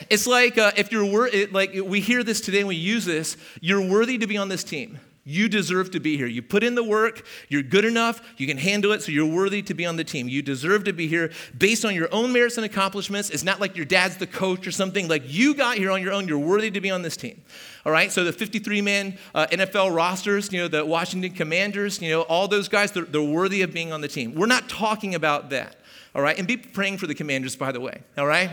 [0.09, 3.05] It's like uh, if you're wor- it, like we hear this today and we use
[3.05, 4.99] this, you're worthy to be on this team.
[5.25, 6.27] You deserve to be here.
[6.27, 9.61] You put in the work, you're good enough, you can handle it, so you're worthy
[9.61, 10.27] to be on the team.
[10.27, 13.29] You deserve to be here based on your own merits and accomplishments.
[13.29, 15.07] It's not like your dad's the coach or something.
[15.07, 17.41] Like you got here on your own, you're worthy to be on this team.
[17.85, 22.09] All right, so the 53 man uh, NFL rosters, you know, the Washington Commanders, you
[22.09, 24.35] know, all those guys, they're, they're worthy of being on the team.
[24.35, 25.77] We're not talking about that.
[26.15, 28.01] All right, and be praying for the Commanders, by the way.
[28.17, 28.51] All right?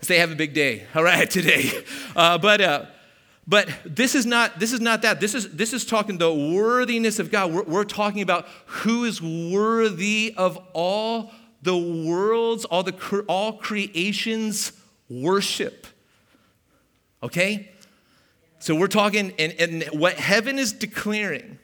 [0.00, 1.70] They have a big day, all right, today.
[2.14, 2.86] Uh, but, uh,
[3.46, 5.20] but this is not this is not that.
[5.20, 7.52] This is this is talking the worthiness of God.
[7.52, 11.30] We're, we're talking about who is worthy of all
[11.62, 14.72] the world's, all the all creation's
[15.10, 15.86] worship.
[17.22, 17.70] Okay?
[18.58, 21.58] So we're talking, and, and what heaven is declaring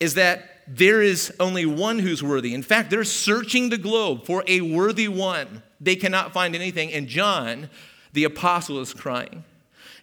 [0.00, 2.54] is that there is only one who's worthy.
[2.54, 5.62] In fact, they're searching the globe for a worthy one.
[5.80, 6.92] They cannot find anything.
[6.92, 7.70] And John,
[8.12, 9.44] the apostle, is crying.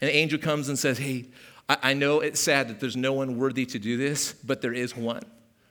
[0.02, 1.26] And the angel comes and says, Hey,
[1.68, 4.96] I, know it's sad that there's no one worthy to do this, but there is
[4.96, 5.24] one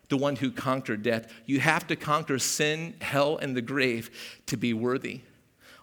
[0.08, 1.32] the one who conquered death.
[1.46, 4.10] You have to conquer sin, hell, and the grave
[4.46, 5.22] to be worthy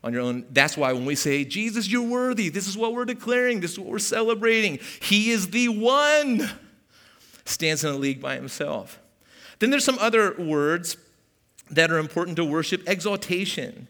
[0.03, 0.45] on your own.
[0.51, 3.79] That's why when we say, Jesus, you're worthy, this is what we're declaring, this is
[3.79, 4.79] what we're celebrating.
[5.01, 6.49] He is the one,
[7.45, 8.99] stands in a league by himself.
[9.59, 10.97] Then there's some other words
[11.69, 13.87] that are important to worship exaltation.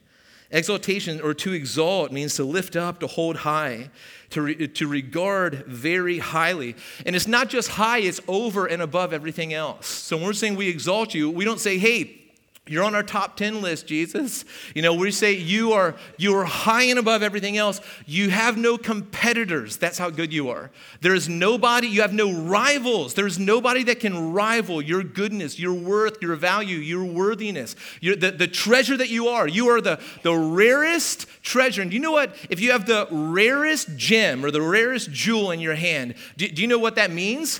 [0.51, 3.89] Exaltation, or to exalt, means to lift up, to hold high,
[4.31, 6.75] to, re- to regard very highly.
[7.05, 9.87] And it's not just high, it's over and above everything else.
[9.87, 12.20] So when we're saying we exalt you, we don't say, hey,
[12.67, 14.45] You're on our top 10 list, Jesus.
[14.75, 17.81] You know, we say you are you are high and above everything else.
[18.05, 19.77] You have no competitors.
[19.77, 20.69] That's how good you are.
[21.01, 23.15] There is nobody, you have no rivals.
[23.15, 28.29] There's nobody that can rival your goodness, your worth, your value, your worthiness, your, the,
[28.29, 29.47] the treasure that you are.
[29.47, 31.81] You are the, the rarest treasure.
[31.81, 32.35] And you know what?
[32.51, 36.61] If you have the rarest gem or the rarest jewel in your hand, do, do
[36.61, 37.59] you know what that means?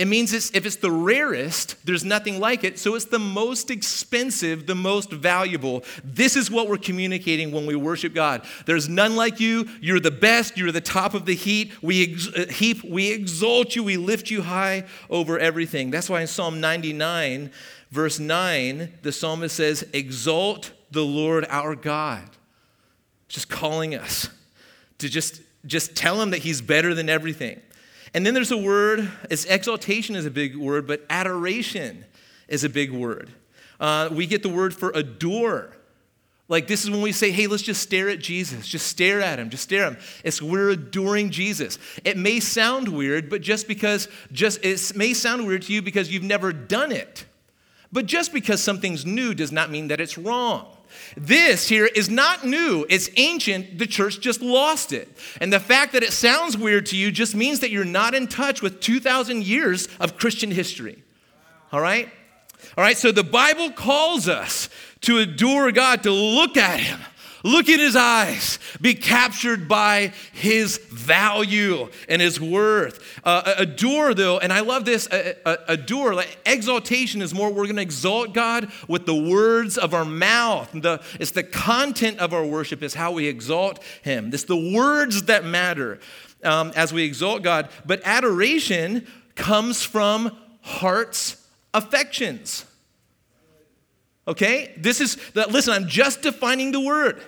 [0.00, 2.78] It means it's, if it's the rarest, there's nothing like it.
[2.78, 5.84] So it's the most expensive, the most valuable.
[6.02, 8.46] This is what we're communicating when we worship God.
[8.64, 9.68] There's none like you.
[9.82, 10.56] You're the best.
[10.56, 11.72] You're the top of the heat.
[11.82, 12.82] We ex- uh, heap.
[12.82, 13.84] We exalt you.
[13.84, 15.90] We lift you high over everything.
[15.90, 17.50] That's why in Psalm 99,
[17.90, 22.24] verse 9, the psalmist says, Exalt the Lord our God.
[23.28, 24.30] Just calling us
[24.96, 27.60] to just, just tell him that he's better than everything.
[28.12, 32.04] And then there's a word, it's exaltation is a big word, but adoration
[32.48, 33.30] is a big word.
[33.78, 35.76] Uh, we get the word for adore.
[36.48, 38.66] Like this is when we say, hey, let's just stare at Jesus.
[38.66, 39.50] Just stare at him.
[39.50, 39.98] Just stare at him.
[40.24, 41.78] It's we're adoring Jesus.
[42.04, 46.10] It may sound weird, but just because just it may sound weird to you because
[46.10, 47.24] you've never done it.
[47.92, 50.66] But just because something's new does not mean that it's wrong.
[51.16, 53.78] This here is not new, it's ancient.
[53.78, 55.08] The church just lost it.
[55.40, 58.26] And the fact that it sounds weird to you just means that you're not in
[58.26, 61.02] touch with 2,000 years of Christian history.
[61.72, 62.08] All right?
[62.76, 64.68] All right, so the Bible calls us
[65.02, 67.00] to adore God, to look at Him,
[67.42, 68.58] Look in his eyes.
[68.80, 73.20] Be captured by his value and his worth.
[73.24, 77.76] Uh, adore, though, and I love this uh, adore, like exaltation is more, we're going
[77.76, 80.70] to exalt God with the words of our mouth.
[80.72, 84.30] The, it's the content of our worship, is how we exalt him.
[84.32, 85.98] It's the words that matter
[86.44, 87.68] um, as we exalt God.
[87.86, 92.66] But adoration comes from heart's affections.
[94.28, 94.72] Okay?
[94.76, 95.50] This is, that.
[95.50, 97.22] listen, I'm just defining the word.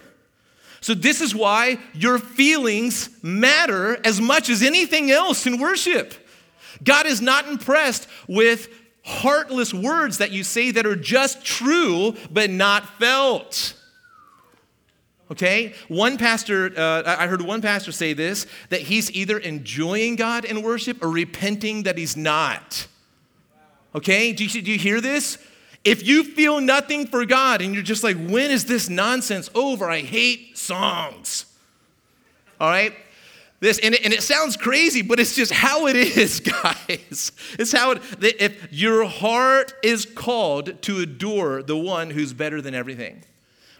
[0.82, 6.12] So, this is why your feelings matter as much as anything else in worship.
[6.82, 8.68] God is not impressed with
[9.04, 13.74] heartless words that you say that are just true but not felt.
[15.30, 15.74] Okay?
[15.86, 20.62] One pastor, uh, I heard one pastor say this that he's either enjoying God in
[20.62, 22.88] worship or repenting that he's not.
[23.94, 24.32] Okay?
[24.32, 25.38] Do you, do you hear this?
[25.84, 29.90] If you feel nothing for God and you're just like, when is this nonsense over?
[29.90, 31.46] I hate songs.
[32.60, 32.94] All right?
[33.60, 37.32] This, and it, and it sounds crazy, but it's just how it is, guys.
[37.58, 42.74] It's how it, if your heart is called to adore the one who's better than
[42.74, 43.22] everything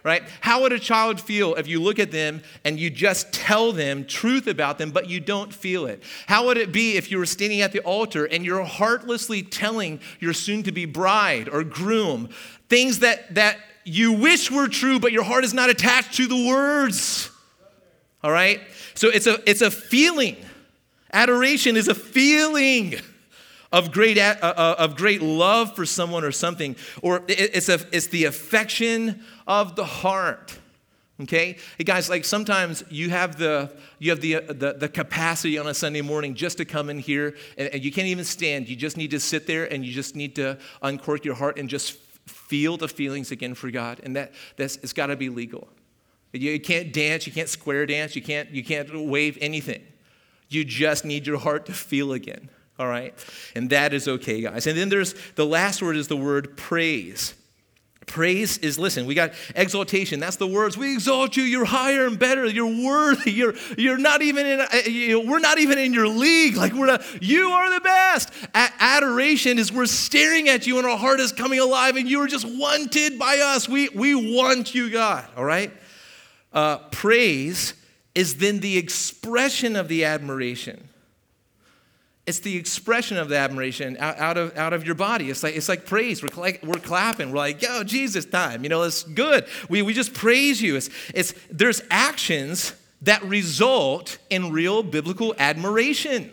[0.03, 0.23] right?
[0.41, 4.05] How would a child feel if you look at them and you just tell them
[4.05, 6.03] truth about them, but you don't feel it?
[6.27, 9.99] How would it be if you were standing at the altar and you're heartlessly telling
[10.19, 12.29] your soon to be bride or groom
[12.67, 16.47] things that, that you wish were true, but your heart is not attached to the
[16.47, 17.29] words?
[18.23, 18.61] All right?
[18.95, 20.37] So it's a, it's a feeling.
[21.11, 22.95] Adoration is a feeling
[23.71, 29.23] of great, of great love for someone or something, or it's, a, it's the affection
[29.47, 30.57] of the heart.
[31.21, 31.57] Okay?
[31.77, 35.73] Hey guys, like sometimes you have the you have the, the, the capacity on a
[35.73, 38.67] Sunday morning just to come in here and, and, you can't even stand.
[38.67, 41.69] You just need to sit there and you just need to uncork your heart and
[41.69, 43.99] just feel the feelings again for God.
[44.03, 45.67] And that that's it's gotta be legal.
[46.31, 49.83] You can't dance, you can't square dance, you can't you can't wave anything.
[50.49, 52.49] You just need your heart to feel again
[52.79, 53.13] all right?
[53.55, 54.67] And that is okay, guys.
[54.67, 57.35] And then there's the last word is the word praise.
[58.05, 60.19] Praise is, listen, we got exaltation.
[60.19, 60.77] That's the words.
[60.77, 61.43] We exalt you.
[61.43, 62.45] You're higher and better.
[62.45, 63.31] You're worthy.
[63.31, 66.55] You're, you're not even in, uh, you know, we're not even in your league.
[66.55, 68.29] Like we're not, you are the best.
[68.53, 72.21] A- adoration is we're staring at you and our heart is coming alive and you
[72.21, 73.69] are just wanted by us.
[73.69, 75.71] We, we want you, God, all right?
[76.51, 77.73] Uh, praise
[78.15, 80.89] is then the expression of the admiration.
[82.25, 85.29] It's the expression of the admiration out, out, of, out of your body.
[85.29, 86.23] It's like, it's like praise.
[86.23, 87.31] We're, like, we're clapping.
[87.31, 88.63] We're like, yo, Jesus time.
[88.63, 89.45] You know, it's good.
[89.67, 90.77] We, we just praise you.
[90.77, 96.31] It's, it's, there's actions that result in real biblical admiration.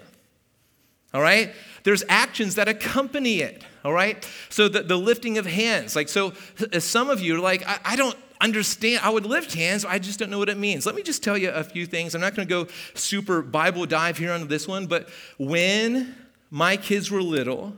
[1.12, 1.52] All right?
[1.82, 3.64] There's actions that accompany it.
[3.84, 4.28] All right?
[4.48, 5.96] So the, the lifting of hands.
[5.96, 6.34] Like, so
[6.72, 9.00] uh, some of you are like, I, I don't, understand.
[9.04, 10.86] I would lift hands, I just don't know what it means.
[10.86, 12.14] Let me just tell you a few things.
[12.14, 16.14] I'm not going to go super Bible dive here on this one, but when
[16.50, 17.74] my kids were little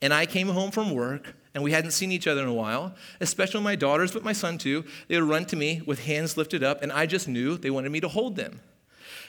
[0.00, 2.94] and I came home from work and we hadn't seen each other in a while,
[3.20, 6.62] especially my daughters, but my son too, they would run to me with hands lifted
[6.62, 8.60] up, and I just knew they wanted me to hold them.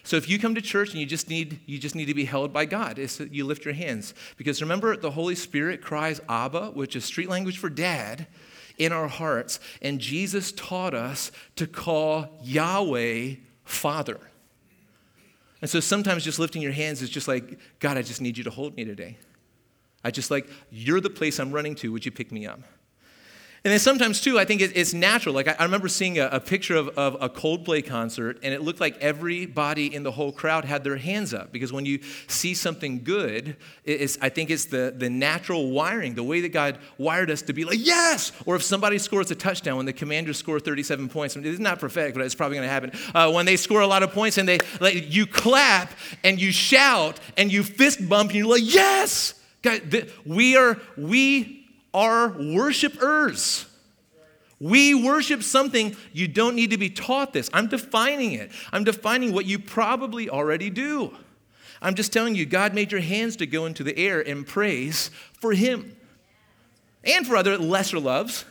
[0.05, 2.25] So if you come to church and you just need you just need to be
[2.25, 6.19] held by God, it's that you lift your hands because remember the Holy Spirit cries
[6.27, 8.27] Abba, which is street language for dad,
[8.77, 9.59] in our hearts.
[9.81, 14.19] And Jesus taught us to call Yahweh Father.
[15.61, 18.43] And so sometimes just lifting your hands is just like, God, I just need you
[18.43, 19.17] to hold me today.
[20.03, 21.91] I just like, you're the place I'm running to.
[21.93, 22.59] Would you pick me up?
[23.65, 25.33] And then sometimes, too, I think it's natural.
[25.33, 28.97] Like, I remember seeing a, picture of, of, a Coldplay concert, and it looked like
[28.97, 31.53] everybody in the whole crowd had their hands up.
[31.53, 33.55] Because when you see something good,
[33.85, 37.53] it's, I think it's the, the natural wiring, the way that God wired us to
[37.53, 38.33] be like, yes!
[38.45, 41.57] Or if somebody scores a touchdown, when the commanders score 37 points, I mean, it's
[41.57, 42.91] not prophetic, but it's probably going to happen.
[43.15, 45.89] Uh, when they score a lot of points, and they like, you clap,
[46.25, 49.35] and you shout, and you fist bump, and you're like, yes!
[49.61, 51.62] God, the, we are, we
[51.93, 53.65] are worshipers.
[54.59, 57.49] We worship something you don't need to be taught this.
[57.53, 58.51] I'm defining it.
[58.71, 61.13] I'm defining what you probably already do.
[61.81, 65.11] I'm just telling you, God made your hands to go into the air and praise
[65.33, 65.97] for Him
[67.03, 68.45] and for other lesser loves.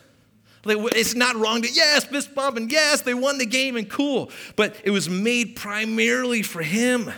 [0.65, 4.31] It's not wrong to, yes, fist bump, and yes, they won the game and cool.
[4.55, 7.11] But it was made primarily for Him.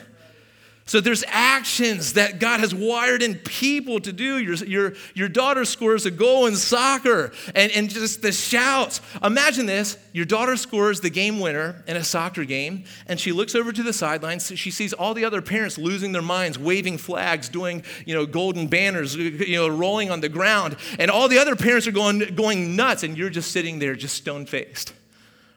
[0.86, 4.38] So there's actions that God has wired in people to do.
[4.38, 9.00] Your, your, your daughter scores a goal in soccer and, and just the shouts.
[9.22, 13.54] Imagine this your daughter scores the game winner in a soccer game, and she looks
[13.54, 14.52] over to the sidelines.
[14.54, 18.66] She sees all the other parents losing their minds, waving flags, doing you know, golden
[18.66, 20.76] banners, you know, rolling on the ground.
[20.98, 24.16] And all the other parents are going, going nuts, and you're just sitting there just
[24.16, 24.92] stone faced.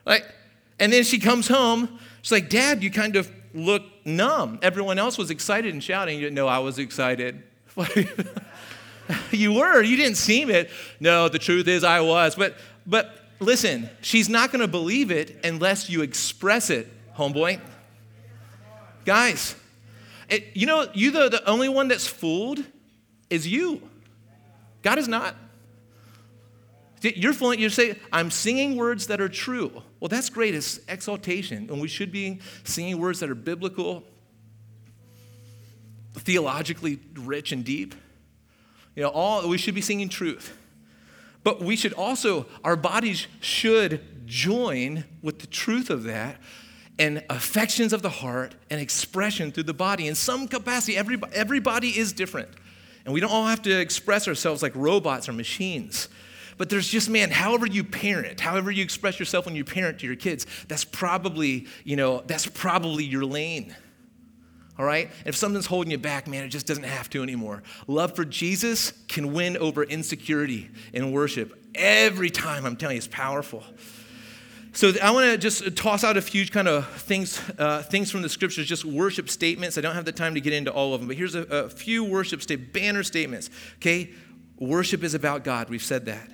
[0.06, 0.24] Right?
[0.80, 2.00] And then she comes home.
[2.22, 4.60] She's like, Dad, you kind of look numb.
[4.62, 6.20] Everyone else was excited and shouting.
[6.20, 7.44] You know I was excited.
[9.32, 9.82] you were.
[9.82, 10.70] You didn't seem it.
[11.00, 12.36] No, the truth is I was.
[12.36, 12.56] But
[12.86, 17.60] but listen, she's not going to believe it unless you express it, homeboy.
[19.06, 19.56] Guys,
[20.30, 22.64] it, you know, you the, the only one that's fooled
[23.30, 23.82] is you.
[24.84, 25.36] God is not.
[27.02, 29.84] You're fluent, you say, I'm singing words that are true.
[30.00, 30.54] Well, that's great.
[30.54, 31.70] It's exaltation.
[31.70, 34.04] And we should be singing words that are biblical,
[36.14, 37.96] theologically rich and deep.
[38.96, 40.56] You know, all we should be singing truth.
[41.44, 46.42] But we should also, our bodies should join with the truth of that
[47.00, 50.98] and affections of the heart and expression through the body in some capacity.
[50.98, 52.50] Everybody, everybody is different.
[53.06, 56.10] And we don't all have to express ourselves like robots or machines.
[56.58, 60.08] But there's just, man, however you parent, however you express yourself when you parent to
[60.08, 63.76] your kids, that's probably, you know, that's probably your lane.
[64.80, 65.10] All right?
[65.26, 67.64] If something's holding you back, man, it just doesn't have to anymore.
[67.88, 71.54] Love for Jesus can win over insecurity in worship.
[71.76, 73.64] Every time, I'm telling you, it's powerful.
[74.74, 78.22] So I want to just toss out a few kind of things, uh, things from
[78.22, 79.78] the scriptures, just worship statements.
[79.78, 81.70] I don't have the time to get into all of them, but here's a, a
[81.70, 83.50] few worship state banner statements.
[83.78, 84.12] Okay,
[84.60, 85.70] worship is about God.
[85.70, 86.30] We've said that.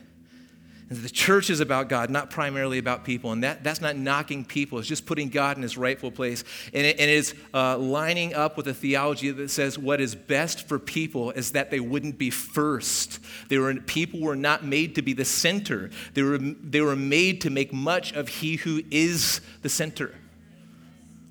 [0.89, 3.31] The church is about God, not primarily about people.
[3.31, 6.43] And that, that's not knocking people, it's just putting God in his rightful place.
[6.73, 10.13] And it, and it is uh, lining up with a theology that says what is
[10.13, 13.19] best for people is that they wouldn't be first.
[13.49, 17.41] They were, people were not made to be the center, they were, they were made
[17.41, 20.13] to make much of he who is the center.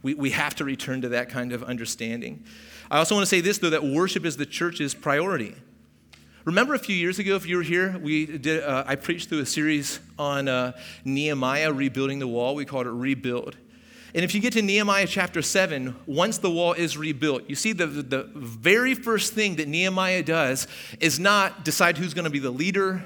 [0.02, 2.44] We, we have to return to that kind of understanding.
[2.90, 5.54] I also want to say this, though, that worship is the church's priority.
[6.44, 9.40] Remember a few years ago, if you were here, we did, uh, I preached through
[9.40, 10.72] a series on uh,
[11.04, 12.56] Nehemiah rebuilding the wall.
[12.56, 13.56] We called it Rebuild.
[14.12, 17.72] And if you get to Nehemiah chapter 7, once the wall is rebuilt, you see
[17.72, 20.66] the, the very first thing that Nehemiah does
[20.98, 23.04] is not decide who's going to be the leader,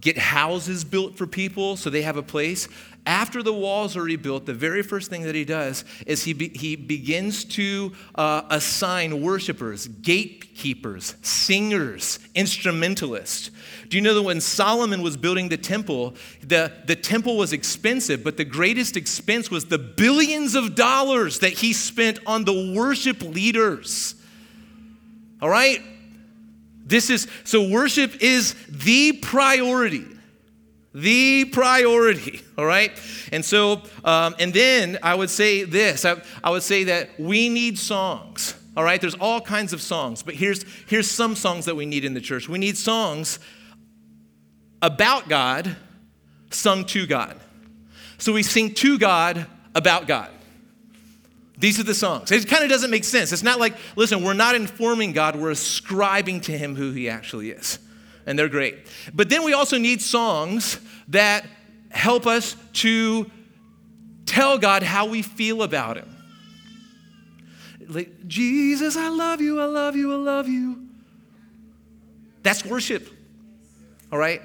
[0.00, 2.68] get houses built for people so they have a place.
[3.06, 6.48] After the walls are rebuilt, the very first thing that he does is he, be,
[6.48, 13.50] he begins to uh, assign worshipers, gatekeepers, singers, instrumentalists.
[13.88, 18.22] Do you know that when Solomon was building the temple, the, the temple was expensive,
[18.22, 23.22] but the greatest expense was the billions of dollars that he spent on the worship
[23.22, 24.14] leaders?
[25.40, 25.80] All right?
[26.90, 30.04] This is so worship is the priority
[30.92, 32.90] the priority all right?
[33.30, 37.48] And so um, and then i would say this I, I would say that we
[37.48, 39.00] need songs all right?
[39.00, 42.20] There's all kinds of songs but here's here's some songs that we need in the
[42.20, 42.48] church.
[42.48, 43.38] We need songs
[44.82, 45.76] about god
[46.50, 47.38] sung to god.
[48.18, 50.30] So we sing to god about god
[51.60, 52.32] these are the songs.
[52.32, 53.32] It kind of doesn't make sense.
[53.32, 57.50] It's not like, listen, we're not informing God, we're ascribing to Him who He actually
[57.50, 57.78] is.
[58.26, 58.78] And they're great.
[59.14, 61.46] But then we also need songs that
[61.90, 63.30] help us to
[64.24, 66.16] tell God how we feel about Him.
[67.88, 70.86] Like, Jesus, I love you, I love you, I love you.
[72.42, 73.06] That's worship.
[74.10, 74.40] All right?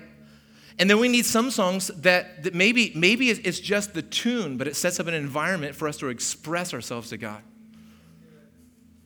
[0.78, 4.68] And then we need some songs that, that maybe, maybe it's just the tune, but
[4.68, 7.42] it sets up an environment for us to express ourselves to God.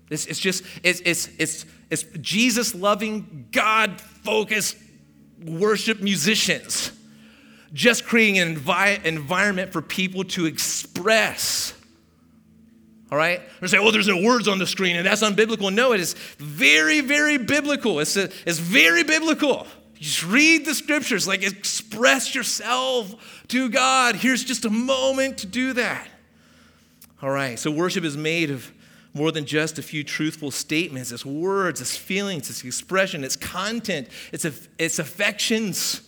[0.10, 4.78] It's, it's just, it's, it's, it's, it's Jesus loving, God focused
[5.46, 6.92] worship musicians,
[7.72, 11.76] just creating an envi- environment for people to express.
[13.12, 13.42] All right?
[13.62, 15.72] They say, oh, there's no words on the screen and that's unbiblical.
[15.72, 18.00] No, it is very, very biblical.
[18.00, 19.68] It's, a, it's very biblical.
[20.00, 24.16] Just read the scriptures, like express yourself to God.
[24.16, 26.08] Here's just a moment to do that.
[27.22, 28.72] All right, so worship is made of
[29.14, 31.12] more than just a few truthful statements.
[31.12, 34.46] It's words, it's feelings, it's expression, it's content, it's,
[34.78, 36.02] it's affections.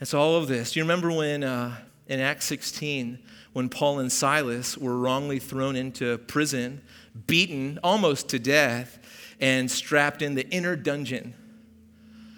[0.00, 0.72] It's all of this.
[0.72, 1.76] Do you remember when uh,
[2.08, 3.18] in Acts 16,
[3.54, 6.82] when Paul and Silas were wrongly thrown into prison,
[7.26, 8.98] beaten almost to death,
[9.40, 11.34] and strapped in the inner dungeon?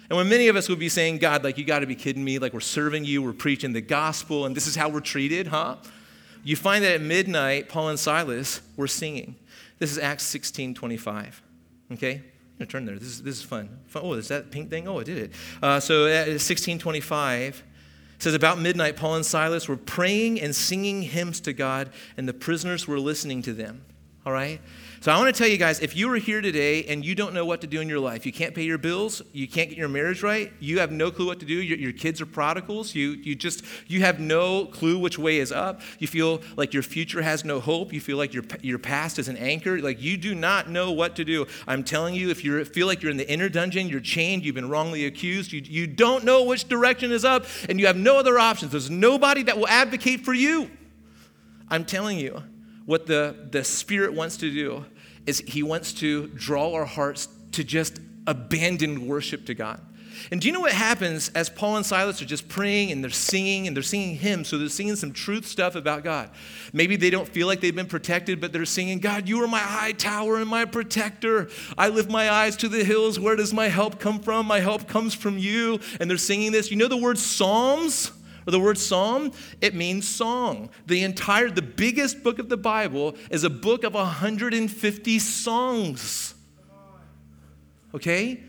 [0.09, 2.23] And when many of us would be saying, God, like, you got to be kidding
[2.23, 5.47] me, like, we're serving you, we're preaching the gospel, and this is how we're treated,
[5.47, 5.75] huh?
[6.43, 9.35] You find that at midnight, Paul and Silas were singing.
[9.79, 11.41] This is Acts 16 25.
[11.91, 12.13] Okay?
[12.13, 12.21] I'm
[12.57, 12.97] going to turn there.
[12.97, 13.69] This is, this is fun.
[13.95, 14.87] Oh, is that pink thing?
[14.87, 15.31] Oh, I did it.
[15.61, 17.63] Uh, so at 1625,
[18.19, 22.33] says, About midnight, Paul and Silas were praying and singing hymns to God, and the
[22.33, 23.83] prisoners were listening to them.
[24.25, 24.59] All right?
[25.07, 27.33] So I want to tell you guys if you are here today and you don't
[27.33, 29.77] know what to do in your life, you can't pay your bills, you can't get
[29.77, 32.93] your marriage right, you have no clue what to do, your, your kids are prodigals,
[32.93, 36.83] you, you just, you have no clue which way is up, you feel like your
[36.83, 40.17] future has no hope, you feel like your, your past is an anchor, like you
[40.17, 41.47] do not know what to do.
[41.67, 44.55] I'm telling you, if you feel like you're in the inner dungeon, you're chained, you've
[44.55, 48.19] been wrongly accused, you, you don't know which direction is up, and you have no
[48.19, 48.73] other options.
[48.73, 50.69] There's nobody that will advocate for you.
[51.69, 52.43] I'm telling you
[52.85, 54.83] what the, the Spirit wants to do
[55.27, 59.81] is He wants to draw our hearts to just abandon worship to God.
[60.31, 63.11] And do you know what happens as Paul and Silas are just praying and they're
[63.11, 64.47] singing and they're singing hymns?
[64.47, 66.31] So they're singing some truth stuff about God.
[66.73, 69.59] Maybe they don't feel like they've been protected, but they're singing, God, you are my
[69.59, 71.49] high tower and my protector.
[71.77, 73.19] I lift my eyes to the hills.
[73.19, 74.47] Where does my help come from?
[74.47, 75.79] My help comes from you.
[75.99, 76.71] And they're singing this.
[76.71, 78.11] You know the word Psalms?
[78.51, 80.69] The word psalm, it means song.
[80.85, 86.33] The entire, the biggest book of the Bible is a book of 150 songs.
[87.93, 88.41] Okay?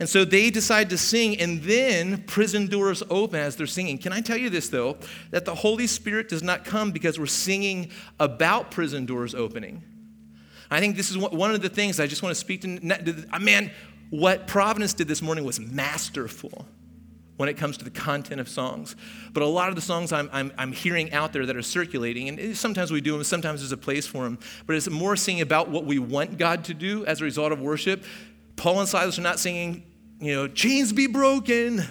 [0.00, 3.98] And so they decide to sing, and then prison doors open as they're singing.
[3.98, 4.96] Can I tell you this, though?
[5.30, 9.82] That the Holy Spirit does not come because we're singing about prison doors opening.
[10.70, 13.38] I think this is one of the things I just want to speak to.
[13.40, 13.72] Man,
[14.10, 16.66] what Providence did this morning was masterful
[17.38, 18.96] when it comes to the content of songs.
[19.32, 22.28] But a lot of the songs I'm, I'm, I'm, hearing out there that are circulating,
[22.28, 25.40] and sometimes we do them, sometimes there's a place for them, but it's more singing
[25.40, 28.04] about what we want God to do as a result of worship.
[28.56, 29.84] Paul and Silas are not singing,
[30.20, 31.84] you know, chains be broken,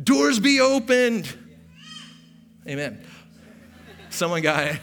[0.00, 1.34] doors be opened.
[2.68, 3.02] Amen.
[4.10, 4.80] Someone got it.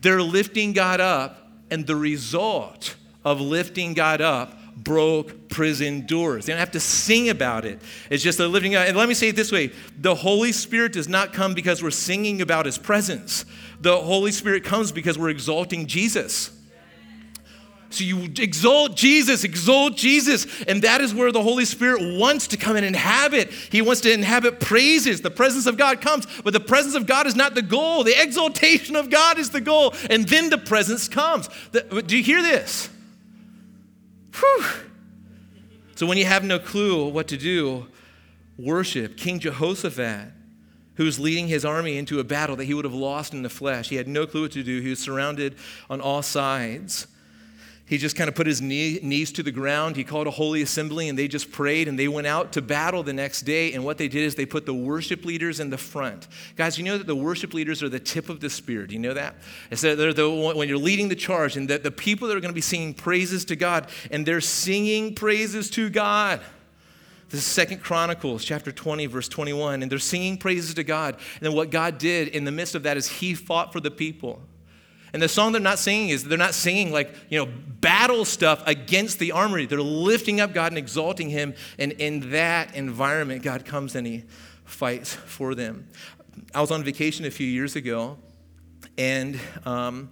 [0.00, 6.46] They're lifting God up, and the result of lifting God up broke prison doors.
[6.46, 7.80] They don't have to sing about it.
[8.10, 11.08] It's just a living And let me say it this way the Holy Spirit does
[11.08, 13.44] not come because we're singing about his presence,
[13.80, 16.52] the Holy Spirit comes because we're exalting Jesus.
[17.90, 20.46] So you exalt Jesus, exalt Jesus.
[20.64, 23.50] And that is where the Holy Spirit wants to come and inhabit.
[23.50, 25.22] He wants to inhabit praises.
[25.22, 28.04] The presence of God comes, but the presence of God is not the goal.
[28.04, 29.94] The exaltation of God is the goal.
[30.10, 31.48] And then the presence comes.
[31.72, 32.90] The, do you hear this?
[34.34, 34.64] Whew.
[35.94, 37.86] So when you have no clue what to do,
[38.56, 40.32] worship King Jehoshaphat,
[40.94, 43.48] who was leading his army into a battle that he would have lost in the
[43.48, 43.88] flesh.
[43.88, 44.80] He had no clue what to do.
[44.80, 45.56] He was surrounded
[45.88, 47.06] on all sides
[47.88, 49.96] he just kind of put his knee, knees to the ground.
[49.96, 53.02] He called a holy assembly and they just prayed and they went out to battle
[53.02, 53.72] the next day.
[53.72, 56.28] And what they did is they put the worship leaders in the front.
[56.56, 58.86] Guys, you know that the worship leaders are the tip of the spear.
[58.86, 59.36] Do you know that?
[59.70, 62.40] It's that they're the, when you're leading the charge and that the people that are
[62.40, 66.42] going to be singing praises to God and they're singing praises to God.
[67.30, 69.82] This is Second Chronicles chapter 20, verse 21.
[69.82, 71.14] And they're singing praises to God.
[71.14, 73.90] And then what God did in the midst of that is he fought for the
[73.90, 74.42] people.
[75.12, 77.50] And the song they're not singing is they're not singing like, you know,
[77.80, 79.66] battle stuff against the armory.
[79.66, 81.54] They're lifting up God and exalting Him.
[81.78, 84.24] And in that environment, God comes and He
[84.64, 85.88] fights for them.
[86.54, 88.16] I was on vacation a few years ago,
[88.96, 90.10] and um,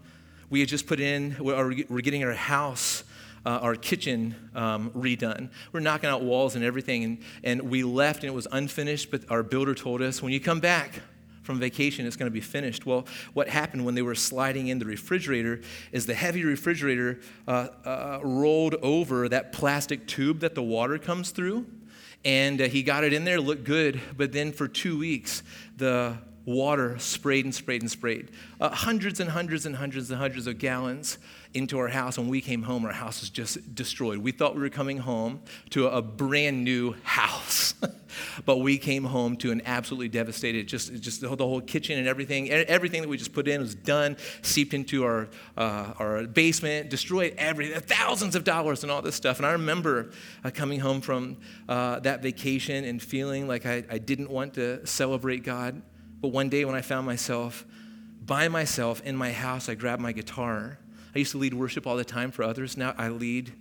[0.51, 3.05] we had just put in, we're, getting our house.
[3.45, 5.51] Uh, our kitchen um, redone.
[5.71, 9.21] We're knocking out walls and everything, and, and we left and it was unfinished, but
[9.31, 11.01] our builder told us, when you come back,
[11.47, 12.85] from vacation, it's going to be finished.
[12.85, 15.61] Well, what happened when they were sliding in the refrigerator
[15.93, 21.31] is the heavy refrigerator uh, uh, rolled over that plastic tube that the water comes
[21.31, 21.65] through,
[22.25, 25.45] and uh, he got it in there, looked good, but then for two weeks,
[25.77, 28.31] the water sprayed and sprayed and sprayed.
[28.61, 31.19] Uh, hundreds and hundreds and hundreds and hundreds of gallons
[31.53, 32.17] into our house.
[32.17, 34.19] When we came home, our house was just destroyed.
[34.19, 35.41] We thought we were coming home
[35.71, 37.75] to a, brand new house,
[38.45, 42.49] but we came home to an absolutely devastated, just, just the, whole kitchen and everything.
[42.51, 47.35] Everything that we just put in was done, seeped into our, uh, our basement, destroyed
[47.39, 49.39] everything, thousands of dollars and all this stuff.
[49.39, 50.11] And I remember
[50.45, 51.39] uh, coming home from
[51.69, 55.83] uh, that vacation and feeling like I, I didn't want to celebrate God.
[56.21, 57.65] But one day when I found myself
[58.25, 60.79] by myself in my house, I grabbed my guitar.
[61.15, 62.77] I used to lead worship all the time for others.
[62.77, 63.53] Now I lead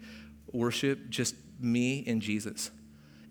[0.51, 2.71] worship just me and Jesus.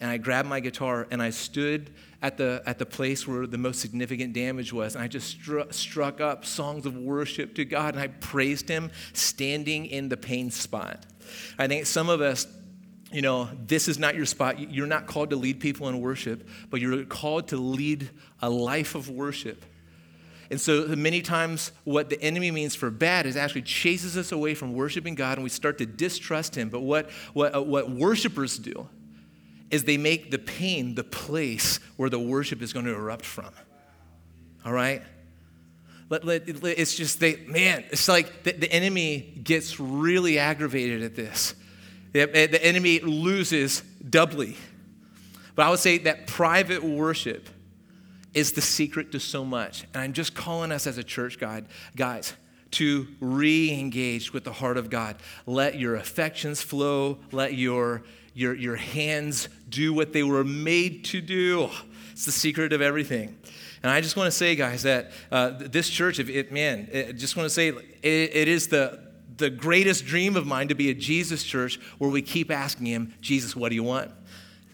[0.00, 1.90] And I grabbed my guitar and I stood
[2.22, 4.94] at the, at the place where the most significant damage was.
[4.94, 8.90] And I just stru- struck up songs of worship to God and I praised Him
[9.12, 11.06] standing in the pain spot.
[11.58, 12.46] I think some of us
[13.14, 14.58] you know, this is not your spot.
[14.58, 18.10] You're not called to lead people in worship, but you're called to lead
[18.42, 19.64] a life of worship.
[20.50, 24.56] And so many times, what the enemy means for bad is actually chases us away
[24.56, 26.70] from worshiping God and we start to distrust Him.
[26.70, 28.88] But what, what, uh, what worshipers do
[29.70, 33.50] is they make the pain the place where the worship is going to erupt from.
[34.66, 35.02] All right?
[36.10, 41.14] Let, let, it's just, they, man, it's like the, the enemy gets really aggravated at
[41.14, 41.54] this
[42.14, 44.56] the enemy loses doubly.
[45.54, 47.48] But I would say that private worship
[48.32, 49.84] is the secret to so much.
[49.94, 52.34] And I'm just calling us as a church, God, guys,
[52.72, 55.16] to re engage with the heart of God.
[55.46, 58.02] Let your affections flow, let your,
[58.32, 61.70] your, your hands do what they were made to do.
[62.12, 63.36] It's the secret of everything.
[63.82, 67.12] And I just want to say, guys, that uh, this church, if it, man, I
[67.12, 69.00] just want to say it, it is the,
[69.36, 73.14] the greatest dream of mine to be a Jesus church where we keep asking Him,
[73.20, 74.10] Jesus, what do you want?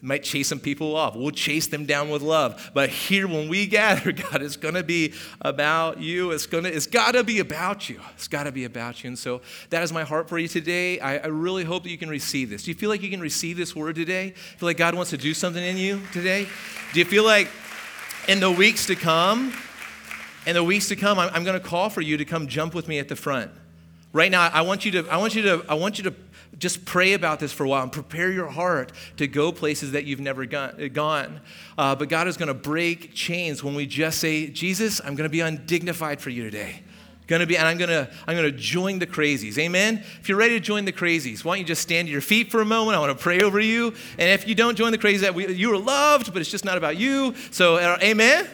[0.02, 1.14] might chase some people off.
[1.14, 2.70] We'll chase them down with love.
[2.74, 6.30] But here, when we gather, God, it's going to be about you.
[6.30, 8.00] It's going to, it's got to be about you.
[8.14, 9.08] It's got to be about you.
[9.08, 11.00] And so that is my heart for you today.
[11.00, 12.64] I, I, really hope that you can receive this.
[12.64, 14.30] Do you feel like you can receive this word today?
[14.30, 16.46] Feel like God wants to do something in you today?
[16.92, 17.48] Do you feel like
[18.28, 19.52] in the weeks to come,
[20.46, 22.74] in the weeks to come, I'm, I'm going to call for you to come jump
[22.74, 23.50] with me at the front.
[24.12, 26.14] Right now, I want you to, I want you to, I want you to
[26.58, 30.04] just pray about this for a while and prepare your heart to go places that
[30.04, 31.40] you've never gone.
[31.78, 35.28] Uh, but God is going to break chains when we just say, Jesus, I'm going
[35.28, 36.82] to be undignified for you today.
[37.28, 39.56] To be, and I'm going to, I'm to join the crazies.
[39.56, 40.02] Amen.
[40.20, 42.50] If you're ready to join the crazies, why don't you just stand to your feet
[42.50, 42.96] for a moment?
[42.96, 43.94] I want to pray over you.
[44.18, 46.64] And if you don't join the crazies, that we, you are loved, but it's just
[46.64, 47.36] not about you.
[47.52, 48.48] So, uh, amen.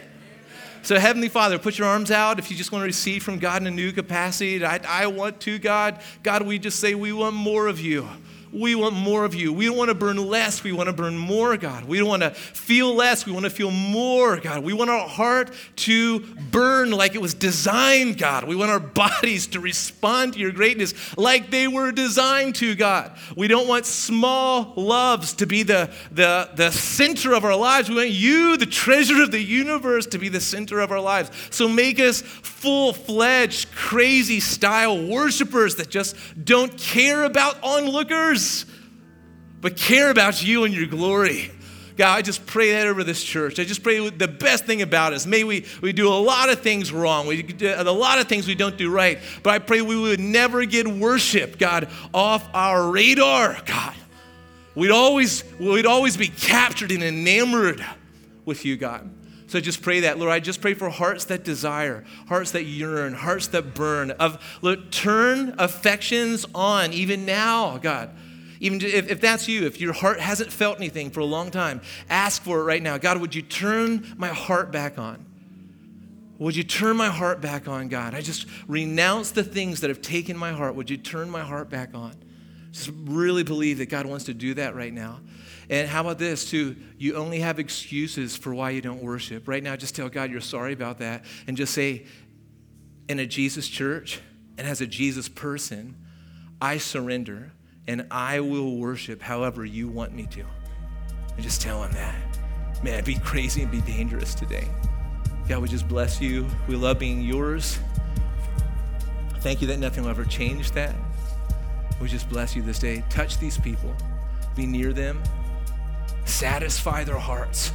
[0.87, 3.61] So, Heavenly Father, put your arms out if you just want to receive from God
[3.61, 4.63] in a new capacity.
[4.63, 5.99] I, I want to, God.
[6.23, 8.07] God, we just say we want more of you.
[8.51, 9.51] We want more of you.
[9.51, 10.63] We don't want to burn less.
[10.63, 11.85] We want to burn more, God.
[11.85, 13.25] We don't want to feel less.
[13.25, 14.63] We want to feel more, God.
[14.63, 16.19] We want our heart to
[16.51, 18.45] burn like it was designed, God.
[18.45, 23.17] We want our bodies to respond to your greatness like they were designed to, God.
[23.35, 27.89] We don't want small loves to be the, the, the center of our lives.
[27.89, 31.31] We want you, the treasure of the universe, to be the center of our lives.
[31.49, 38.36] So make us full fledged, crazy style worshipers that just don't care about onlookers
[39.61, 41.51] but care about you and your glory.
[41.97, 43.59] God, I just pray that over this church.
[43.59, 45.25] I just pray the best thing about us.
[45.25, 47.25] May we, we do a lot of things wrong.
[47.25, 49.17] We do a lot of things we don't do right.
[49.41, 53.95] But I pray we would never get worship, God, off our radar, God.
[54.75, 57.83] We'd always, we'd always be captured and enamored
[58.45, 59.09] with you, God.
[59.47, 60.31] So just pray that, Lord.
[60.31, 64.11] I just pray for hearts that desire, hearts that yearn, hearts that burn.
[64.11, 68.11] Of Lord, turn affections on even now, God.
[68.59, 71.81] Even if, if that's you, if your heart hasn't felt anything for a long time,
[72.09, 72.97] ask for it right now.
[72.97, 75.25] God, would you turn my heart back on?
[76.39, 78.13] Would you turn my heart back on, God?
[78.13, 80.75] I just renounce the things that have taken my heart.
[80.75, 82.13] Would you turn my heart back on?
[82.71, 85.19] Just really believe that God wants to do that right now.
[85.69, 86.75] And how about this, too?
[86.97, 89.47] You only have excuses for why you don't worship.
[89.47, 92.05] Right now, just tell God you're sorry about that and just say,
[93.09, 94.21] in a Jesus church
[94.57, 95.95] and as a Jesus person,
[96.61, 97.51] I surrender
[97.87, 100.43] and I will worship however you want me to.
[101.35, 102.15] And just tell him that.
[102.83, 104.67] Man, be crazy and be dangerous today.
[105.47, 106.47] God, we just bless you.
[106.67, 107.79] We love being yours.
[109.39, 110.93] Thank you that nothing will ever change that.
[112.01, 113.03] We just bless you this day.
[113.09, 113.95] Touch these people,
[114.55, 115.21] be near them,
[116.25, 117.71] satisfy their hearts.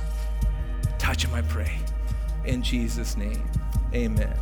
[0.98, 1.72] Touch them, I pray.
[2.44, 3.42] In Jesus' name,
[3.94, 4.36] amen.